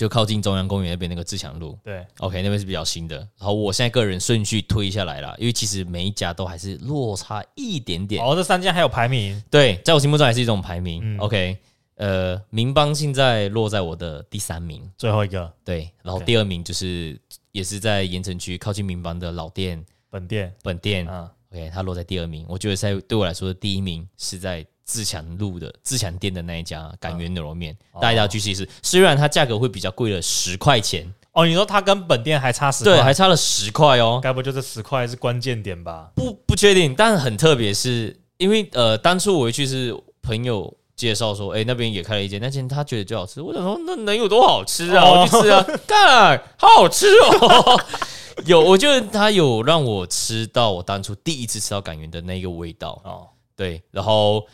[0.00, 3.18] 就靠近中央公园那边那个自强路，对，OK，那边是比较新的。
[3.18, 8.24] 然后我现在个人顺序推下来了，因为其实每一家都还是落差一点点。
[8.24, 9.38] 哦，这三家还有排名？
[9.50, 11.02] 对，在我心目中还是一种排名。
[11.04, 11.54] 嗯、OK，
[11.96, 15.52] 呃，民邦现在落在我的第三名，最后一个。
[15.62, 17.20] 对，然后第二名就是
[17.52, 21.06] 也是在盐城区靠近民邦的老店本店，本店。
[21.10, 22.46] 嗯，OK，它落在第二名。
[22.48, 24.66] 我觉得在对我来说的第一名是在。
[24.90, 28.68] 自强路的自强店的那一家港源牛肉面，嗯、大家要去试试。
[28.82, 34.18] 虽然它价格会比较贵了十块钱哦，你说它跟本店还差十块，对，还差了十块哦。
[34.20, 36.10] 该不就这十块是关键点吧？
[36.16, 43.40] 不不确定，但很特别，是因为呃，当初我回去是朋友介绍说，哎、欸，那边也开了一间，那间他觉得最好吃。
[43.40, 45.04] 我想说，那能有多好吃啊？
[45.04, 47.80] 哦、我去吃啊， 干，好好吃哦。
[48.46, 53.28] 有，我觉得它有让我吃到我当初第一次吃到感源的那个味道哦。
[53.54, 54.46] 对，然后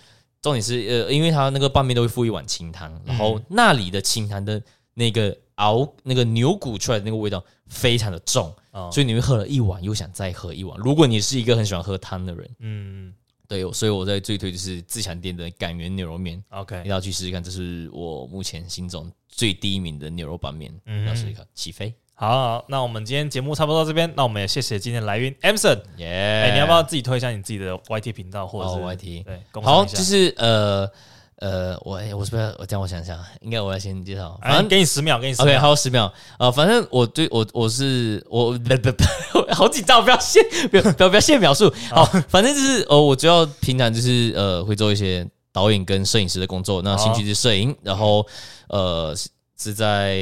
[0.47, 4.63] 重点是呃，因为它那个拌面都会附一碗清汤，然后那里的清汤的
[4.95, 10.79] 那个熬那个牛骨出来的那个味道非常的重，哦、所以你会喝了一碗又想再喝一碗。
[10.79, 13.13] 如果你是一个很喜欢喝汤的人，嗯。
[13.49, 21.47] 对，所以我在最推就是自强店的感源牛肉面，OK，一定要去试试看，这是我目前心中最第一名的牛肉拌面，嗯，要试试看。
[21.55, 29.25] 起飞，好，好，那我们今天节目差不多到这边，那我们也谢谢今天来宾 Emson，耶，哎，你要不要自己推一下你自己的 YT 频道或者是 YT？
[29.25, 30.91] 对，好，就是呃。
[31.39, 32.81] 呃，我我是不是我这样？
[32.81, 34.41] 我想想，应该我要先介绍。
[34.43, 35.53] 反正给你十秒，给你十秒。
[35.53, 36.11] OK，还有，十秒。
[36.39, 39.05] 呃，反正我对我我是我不不不，
[39.53, 41.71] 好紧张，不要谢，不要不要不要谢描述。
[41.91, 46.81] 好，反正就是呃，我主要平常就是呃，会做一些导演跟摄影师的工作。
[46.81, 48.27] 那兴趣是摄影，然后
[48.71, 49.15] 呃
[49.59, 50.17] 是在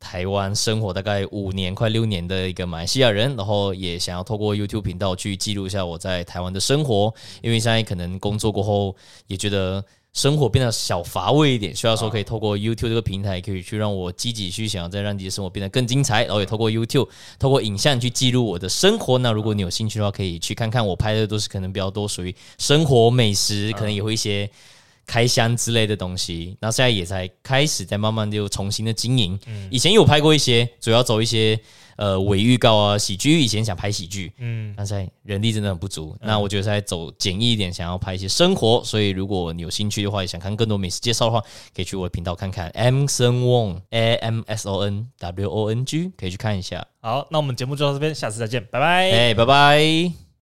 [0.00, 8.96] 台湾生活大概五年快六年的一个马来西亚人，然后也想要透过 YouTube 频道去记录一下我在台湾的生活，因为现在可能工作过后
[9.26, 9.84] 也觉得。
[10.14, 19.18] 生活变得小乏味一点，需要说可以透过 YouTube 这个平台，可以去让我积极去想要再让自己的生活变得更精彩，然后也透过 YouTube，透过影像去记录我的生活。
[19.18, 24.50] 那如果你有兴趣的话，可以去看看我拍的都是可能比较多属于生活美食，可能也会一些
[25.08, 26.56] 开箱之类的东西。
[26.60, 29.36] 那现在也在开始在慢慢就重新的经营。
[29.72, 31.58] 以前有拍过一些，主要走一些。
[31.98, 34.94] 呃，伪预告啊，喜剧，以前想拍喜剧，嗯，但是
[35.24, 36.16] 人力真的很不足。
[36.20, 41.40] 嗯、那我觉得在走简易一点，想要拍一些生活，所以如果你有兴趣的话，也想看更多美食介绍的话，
[41.74, 42.70] 可以去我的频道看看。
[42.70, 46.86] Emson Wong，A M S O N W O N G，可以去看一下。
[47.00, 49.10] 好，那我们节目就到这边，下次再见，拜拜。
[49.10, 50.27] 哎，拜拜。